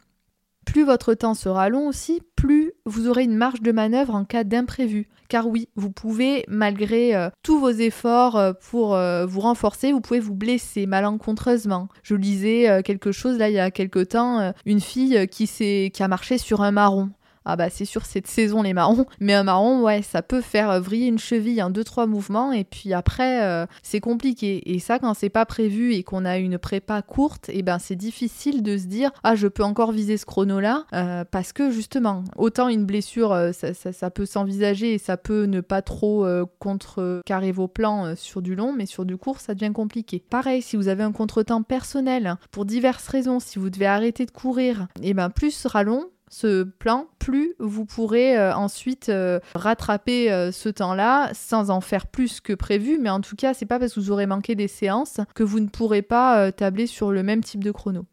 Plus 0.65 0.85
votre 0.85 1.15
temps 1.15 1.35
sera 1.35 1.69
long 1.69 1.89
aussi, 1.89 2.23
plus 2.37 2.72
vous 2.85 3.09
aurez 3.09 3.25
une 3.25 3.37
marge 3.37 3.63
de 3.63 3.73
manœuvre 3.73 4.15
en 4.15 4.25
cas 4.25 4.45
d'imprévu. 4.45 5.09
Car 5.29 5.49
oui, 5.49 5.69
vous 5.77 5.91
pouvez, 5.91 6.45
malgré 6.49 7.15
euh, 7.15 7.31
tous 7.43 7.59
vos 7.59 7.71
efforts 7.71 8.37
euh, 8.37 8.53
pour 8.71 8.95
euh, 8.95 9.25
vous 9.25 9.41
renforcer, 9.41 9.93
vous 9.93 10.01
pouvez 10.01 10.21
vous 10.21 10.35
blesser 10.35 10.87
malencontreusement. 10.87 11.89
Je 12.03 12.15
lisais 12.15 12.83
quelque 12.83 13.13
chose 13.13 13.39
là 13.39 13.49
il 13.49 13.55
y 13.55 13.59
a 13.59 13.71
quelque 13.71 14.01
temps, 14.01 14.53
une 14.67 14.81
fille 14.81 15.27
qui, 15.29 15.47
qui 15.47 16.03
a 16.03 16.09
marché 16.09 16.39
sur 16.39 16.63
un 16.63 16.71
marron. 16.71 17.11
Ah 17.45 17.57
bah 17.57 17.71
c'est 17.71 17.85
sûr 17.85 18.05
cette 18.05 18.27
saison 18.27 18.63
les 18.63 18.73
marrons, 18.73 19.07
mais 19.21 19.35
un 19.35 19.43
marron 19.43 19.83
ouais 19.83 20.03
ça 20.03 20.23
peut 20.23 20.41
faire 20.41 20.71
euh, 20.71 20.81
vriller 20.81 21.07
une 21.07 21.19
cheville 21.19 21.63
en 21.63 21.71
deux 21.71 21.85
trois 21.85 22.07
mouvements 22.07 22.53
et 22.53 22.65
puis 22.65 22.93
après 22.93 23.43
euh, 23.43 23.67
c'est 23.83 24.01
compliqué 24.01 24.73
et 24.73 24.79
ça 24.79 24.99
quand 24.99 25.15
c'est 25.15 25.29
pas 25.29 25.47
prévu 25.47 25.95
et 25.95 26.03
qu'on 26.03 26.25
a 26.25 26.39
une 26.39 26.59
prépa 26.59 27.03
courte 27.03 27.49
et 27.49 27.59
eh 27.59 27.63
ben 27.63 27.79
c'est 27.79 27.97
difficile 27.97 28.63
de 28.63 28.77
se 28.77 28.87
dire 28.87 29.11
ah 29.25 29.35
je 29.35 29.49
peux 29.49 29.65
encore 29.65 29.93
viser 29.93 30.17
ce 30.17 30.27
chrono 30.27 30.61
là 30.61 30.85
euh, 30.93 31.25
parce 31.29 31.53
que 31.53 31.71
justement 31.71 32.25
autant 32.37 32.69
une 32.69 32.85
blessure 32.85 33.51
ça, 33.53 33.73
ça, 33.75 34.11
peut 34.11 34.27
s'envisager 34.27 34.95
et 34.95 34.99
ça 34.99 35.17
peut 35.17 35.45
ne 35.45 35.61
pas 35.61 35.83
trop 35.83 36.27
contrecarrer 36.59 37.53
vos 37.53 37.69
plans 37.69 38.15
sur 38.17 38.43
du 38.43 38.55
long 38.55 38.73
mais 38.73 38.87
sur 38.87 39.05
du 39.05 39.17
court 39.17 39.41
ça 39.41 39.55
devient 39.55 39.73
compliqué. 39.73 40.23
Pareil 40.31 40.63
si 40.63 40.77
vous 40.77 40.89
avez 40.89 41.03
un 41.03 41.13
contretemps 41.13 41.63
personnel 41.63 42.37
pour 42.51 42.65
diverses 42.65 43.09
raisons 43.09 43.41
si 43.41 43.59
vous 43.59 43.71
devez 43.71 43.87
arrêter 43.87 44.27
de 44.27 44.31
courir 44.31 44.89
et 45.03 45.11
eh 45.11 45.15
ben 45.15 45.31
plus 45.31 45.51
sera 45.51 45.83
long 45.83 46.07
ce 46.33 46.63
plan, 46.63 47.09
plus 47.19 47.55
vous 47.59 47.85
pourrez 47.85 48.39
euh, 48.39 48.55
ensuite 48.55 49.11
euh, 49.11 49.39
rattraper 49.55 50.33
euh, 50.33 50.51
ce 50.51 50.71
temps-là 50.71 51.31
sans 51.35 51.69
en 51.69 51.83
faire 51.83 52.07
plus 52.07 52.41
que 52.41 52.55
prévu. 52.55 52.99
Mais 52.99 53.11
en 53.11 53.21
tout 53.21 53.37
cas, 53.37 53.53
c'est 53.53 53.67
pas 53.67 53.79
parce 53.79 53.95
que 53.95 54.01
vous 54.01 54.11
aurez 54.11 54.27
manqué 54.27 54.55
des 54.55 54.67
séances 54.67 55.21
que 55.35 55.43
vous 55.43 55.61
ne 55.61 55.69
pourrez 55.69 56.03
pas 56.03 56.51
tabler 56.51 56.87
sur 56.87 57.13
le 57.13 57.23
même 57.23 57.45
type 57.45 57.63
de 57.63 57.71
chrono. 57.71 58.07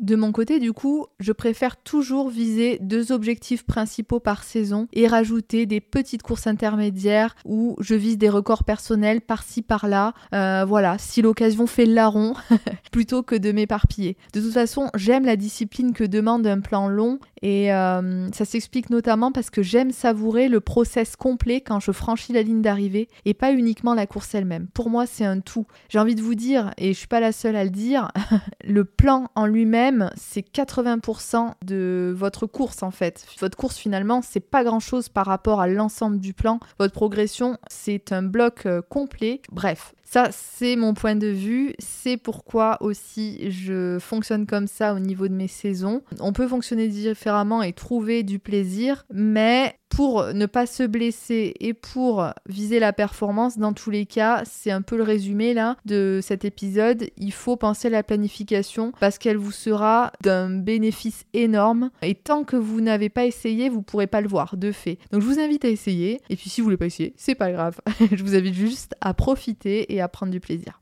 De 0.00 0.16
mon 0.16 0.32
côté, 0.32 0.60
du 0.60 0.72
coup, 0.72 1.04
je 1.18 1.30
préfère 1.30 1.76
toujours 1.76 2.30
viser 2.30 2.78
deux 2.80 3.12
objectifs 3.12 3.64
principaux 3.64 4.18
par 4.18 4.44
saison 4.44 4.88
et 4.94 5.06
rajouter 5.06 5.66
des 5.66 5.82
petites 5.82 6.22
courses 6.22 6.46
intermédiaires 6.46 7.36
où 7.44 7.76
je 7.80 7.94
vise 7.94 8.16
des 8.16 8.30
records 8.30 8.64
personnels 8.64 9.20
par-ci 9.20 9.60
par-là. 9.60 10.14
Euh, 10.34 10.64
voilà, 10.66 10.96
si 10.96 11.20
l'occasion 11.20 11.66
fait 11.66 11.84
le 11.84 11.92
larron, 11.92 12.32
plutôt 12.92 13.22
que 13.22 13.34
de 13.34 13.52
m'éparpiller. 13.52 14.16
De 14.32 14.40
toute 14.40 14.54
façon, 14.54 14.88
j'aime 14.94 15.26
la 15.26 15.36
discipline 15.36 15.92
que 15.92 16.04
demande 16.04 16.46
un 16.46 16.60
plan 16.60 16.88
long 16.88 17.18
et 17.42 17.70
euh, 17.70 18.30
ça 18.32 18.46
s'explique 18.46 18.88
notamment 18.88 19.32
parce 19.32 19.50
que 19.50 19.62
j'aime 19.62 19.90
savourer 19.90 20.48
le 20.48 20.60
process 20.60 21.14
complet 21.14 21.60
quand 21.60 21.78
je 21.78 21.92
franchis 21.92 22.32
la 22.32 22.42
ligne 22.42 22.62
d'arrivée 22.62 23.08
et 23.26 23.34
pas 23.34 23.52
uniquement 23.52 23.92
la 23.92 24.06
course 24.06 24.34
elle-même. 24.34 24.68
Pour 24.72 24.88
moi, 24.88 25.04
c'est 25.04 25.26
un 25.26 25.40
tout. 25.40 25.66
J'ai 25.90 25.98
envie 25.98 26.14
de 26.14 26.22
vous 26.22 26.34
dire, 26.34 26.70
et 26.78 26.94
je 26.94 26.98
suis 26.98 27.06
pas 27.06 27.20
la 27.20 27.32
seule 27.32 27.56
à 27.56 27.64
le 27.64 27.70
dire, 27.70 28.10
le 28.64 28.86
plan 28.86 29.28
en 29.34 29.44
lui-même 29.44 29.89
c'est 30.16 30.46
80% 30.46 31.52
de 31.64 32.14
votre 32.16 32.46
course 32.46 32.82
en 32.82 32.90
fait. 32.90 33.26
Votre 33.40 33.56
course 33.56 33.76
finalement, 33.76 34.22
c'est 34.22 34.40
pas 34.40 34.64
grand-chose 34.64 35.08
par 35.08 35.26
rapport 35.26 35.60
à 35.60 35.66
l'ensemble 35.66 36.18
du 36.18 36.34
plan. 36.34 36.60
Votre 36.78 36.94
progression, 36.94 37.58
c'est 37.68 38.12
un 38.12 38.22
bloc 38.22 38.66
euh, 38.66 38.82
complet. 38.88 39.40
Bref, 39.50 39.94
ça, 40.12 40.30
c'est 40.32 40.74
mon 40.74 40.92
point 40.92 41.14
de 41.14 41.28
vue. 41.28 41.72
C'est 41.78 42.16
pourquoi 42.16 42.82
aussi 42.82 43.48
je 43.48 43.96
fonctionne 44.00 44.44
comme 44.44 44.66
ça 44.66 44.92
au 44.92 44.98
niveau 44.98 45.28
de 45.28 45.34
mes 45.34 45.46
saisons. 45.46 46.02
On 46.18 46.32
peut 46.32 46.48
fonctionner 46.48 46.88
différemment 46.88 47.62
et 47.62 47.72
trouver 47.72 48.24
du 48.24 48.40
plaisir, 48.40 49.06
mais 49.14 49.76
pour 49.90 50.32
ne 50.32 50.46
pas 50.46 50.66
se 50.66 50.84
blesser 50.84 51.52
et 51.60 51.74
pour 51.74 52.24
viser 52.48 52.78
la 52.78 52.92
performance, 52.92 53.58
dans 53.58 53.72
tous 53.72 53.90
les 53.90 54.06
cas, 54.06 54.42
c'est 54.44 54.70
un 54.70 54.82
peu 54.82 54.96
le 54.96 55.02
résumé 55.02 55.52
là 55.52 55.76
de 55.84 56.20
cet 56.22 56.44
épisode. 56.44 57.08
Il 57.16 57.32
faut 57.32 57.56
penser 57.56 57.88
à 57.88 57.90
la 57.90 58.02
planification 58.02 58.92
parce 59.00 59.18
qu'elle 59.18 59.36
vous 59.36 59.52
sera 59.52 60.12
d'un 60.22 60.48
bénéfice 60.48 61.24
énorme. 61.34 61.90
Et 62.02 62.14
tant 62.14 62.44
que 62.44 62.56
vous 62.56 62.80
n'avez 62.80 63.08
pas 63.08 63.26
essayé, 63.26 63.68
vous 63.68 63.82
pourrez 63.82 64.06
pas 64.06 64.20
le 64.20 64.28
voir 64.28 64.56
de 64.56 64.72
fait. 64.72 64.98
Donc 65.10 65.22
je 65.22 65.26
vous 65.26 65.40
invite 65.40 65.64
à 65.64 65.68
essayer. 65.68 66.20
Et 66.30 66.36
puis 66.36 66.48
si 66.48 66.60
vous 66.60 66.66
voulez 66.66 66.76
pas 66.76 66.86
essayer, 66.86 67.12
c'est 67.16 67.34
pas 67.34 67.50
grave. 67.50 67.80
je 68.12 68.22
vous 68.22 68.36
invite 68.36 68.54
juste 68.54 68.94
à 69.00 69.12
profiter 69.12 69.92
et 69.92 69.99
à 70.00 70.08
prendre 70.08 70.32
du 70.32 70.40
plaisir. 70.40 70.79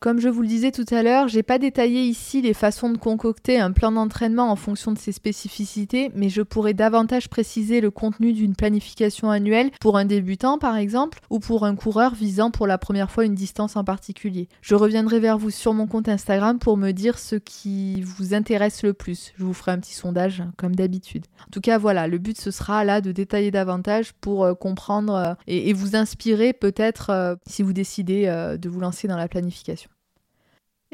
Comme 0.00 0.20
je 0.20 0.28
vous 0.28 0.42
le 0.42 0.48
disais 0.48 0.70
tout 0.70 0.84
à 0.90 1.02
l'heure, 1.02 1.28
j'ai 1.28 1.42
pas 1.42 1.58
détaillé 1.58 2.02
ici 2.02 2.42
les 2.42 2.52
façons 2.52 2.90
de 2.90 2.98
concocter 2.98 3.58
un 3.58 3.72
plan 3.72 3.90
d'entraînement 3.90 4.50
en 4.50 4.56
fonction 4.56 4.92
de 4.92 4.98
ses 4.98 5.12
spécificités, 5.12 6.10
mais 6.14 6.28
je 6.28 6.42
pourrais 6.42 6.74
davantage 6.74 7.28
préciser 7.28 7.80
le 7.80 7.90
contenu 7.90 8.32
d'une 8.32 8.54
planification 8.54 9.30
annuelle 9.30 9.70
pour 9.80 9.96
un 9.96 10.04
débutant 10.04 10.58
par 10.58 10.76
exemple, 10.76 11.20
ou 11.30 11.38
pour 11.38 11.64
un 11.64 11.74
coureur 11.74 12.14
visant 12.14 12.50
pour 12.50 12.66
la 12.66 12.78
première 12.78 13.10
fois 13.10 13.24
une 13.24 13.34
distance 13.34 13.76
en 13.76 13.84
particulier. 13.84 14.48
Je 14.60 14.74
reviendrai 14.74 15.20
vers 15.20 15.38
vous 15.38 15.50
sur 15.50 15.72
mon 15.72 15.86
compte 15.86 16.08
Instagram 16.08 16.58
pour 16.58 16.76
me 16.76 16.92
dire 16.92 17.18
ce 17.18 17.36
qui 17.36 18.02
vous 18.02 18.34
intéresse 18.34 18.82
le 18.82 18.92
plus. 18.92 19.32
Je 19.36 19.44
vous 19.44 19.54
ferai 19.54 19.72
un 19.72 19.78
petit 19.78 19.94
sondage 19.94 20.42
comme 20.56 20.74
d'habitude. 20.74 21.24
En 21.40 21.50
tout 21.50 21.60
cas 21.60 21.78
voilà, 21.78 22.08
le 22.08 22.18
but 22.18 22.38
ce 22.38 22.50
sera 22.50 22.84
là 22.84 23.00
de 23.00 23.12
détailler 23.12 23.50
davantage 23.50 24.12
pour 24.20 24.44
euh, 24.44 24.54
comprendre 24.54 25.14
euh, 25.14 25.34
et, 25.46 25.72
vous 25.72 25.96
inspirer 25.96 26.52
peut-être 26.52 27.10
euh, 27.10 27.36
si 27.46 27.62
vous 27.62 27.72
décidez 27.72 28.26
de 28.26 28.68
vous 28.68 28.80
lancer 28.80 29.08
dans 29.08 29.16
la 29.16 29.28
planification. 29.28 29.90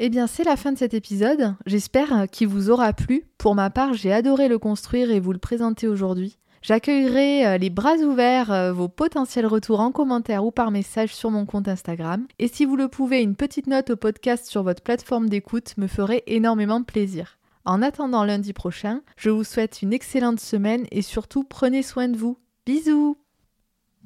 Eh 0.03 0.09
bien, 0.09 0.25
c'est 0.25 0.43
la 0.43 0.55
fin 0.55 0.71
de 0.71 0.79
cet 0.79 0.95
épisode. 0.95 1.53
J'espère 1.67 2.25
qu'il 2.31 2.47
vous 2.47 2.71
aura 2.71 2.91
plu. 2.91 3.23
Pour 3.37 3.53
ma 3.53 3.69
part, 3.69 3.93
j'ai 3.93 4.11
adoré 4.11 4.47
le 4.47 4.57
construire 4.57 5.11
et 5.11 5.19
vous 5.19 5.31
le 5.31 5.37
présenter 5.37 5.87
aujourd'hui. 5.87 6.39
J'accueillerai 6.63 7.45
euh, 7.45 7.57
les 7.59 7.69
bras 7.69 7.97
ouverts 7.97 8.51
euh, 8.51 8.73
vos 8.73 8.87
potentiels 8.87 9.45
retours 9.45 9.79
en 9.79 9.91
commentaire 9.91 10.43
ou 10.43 10.49
par 10.49 10.71
message 10.71 11.13
sur 11.13 11.29
mon 11.29 11.45
compte 11.45 11.67
Instagram. 11.67 12.25
Et 12.39 12.47
si 12.47 12.65
vous 12.65 12.77
le 12.77 12.87
pouvez, 12.87 13.21
une 13.21 13.35
petite 13.35 13.67
note 13.67 13.91
au 13.91 13.95
podcast 13.95 14.47
sur 14.47 14.63
votre 14.63 14.81
plateforme 14.81 15.29
d'écoute 15.29 15.75
me 15.77 15.85
ferait 15.85 16.23
énormément 16.25 16.81
plaisir. 16.81 17.37
En 17.63 17.83
attendant 17.83 18.23
lundi 18.23 18.53
prochain, 18.53 19.01
je 19.17 19.29
vous 19.29 19.43
souhaite 19.43 19.83
une 19.83 19.93
excellente 19.93 20.39
semaine 20.39 20.87
et 20.89 21.03
surtout 21.03 21.43
prenez 21.43 21.83
soin 21.83 22.07
de 22.07 22.17
vous. 22.17 22.39
Bisous 22.65 23.20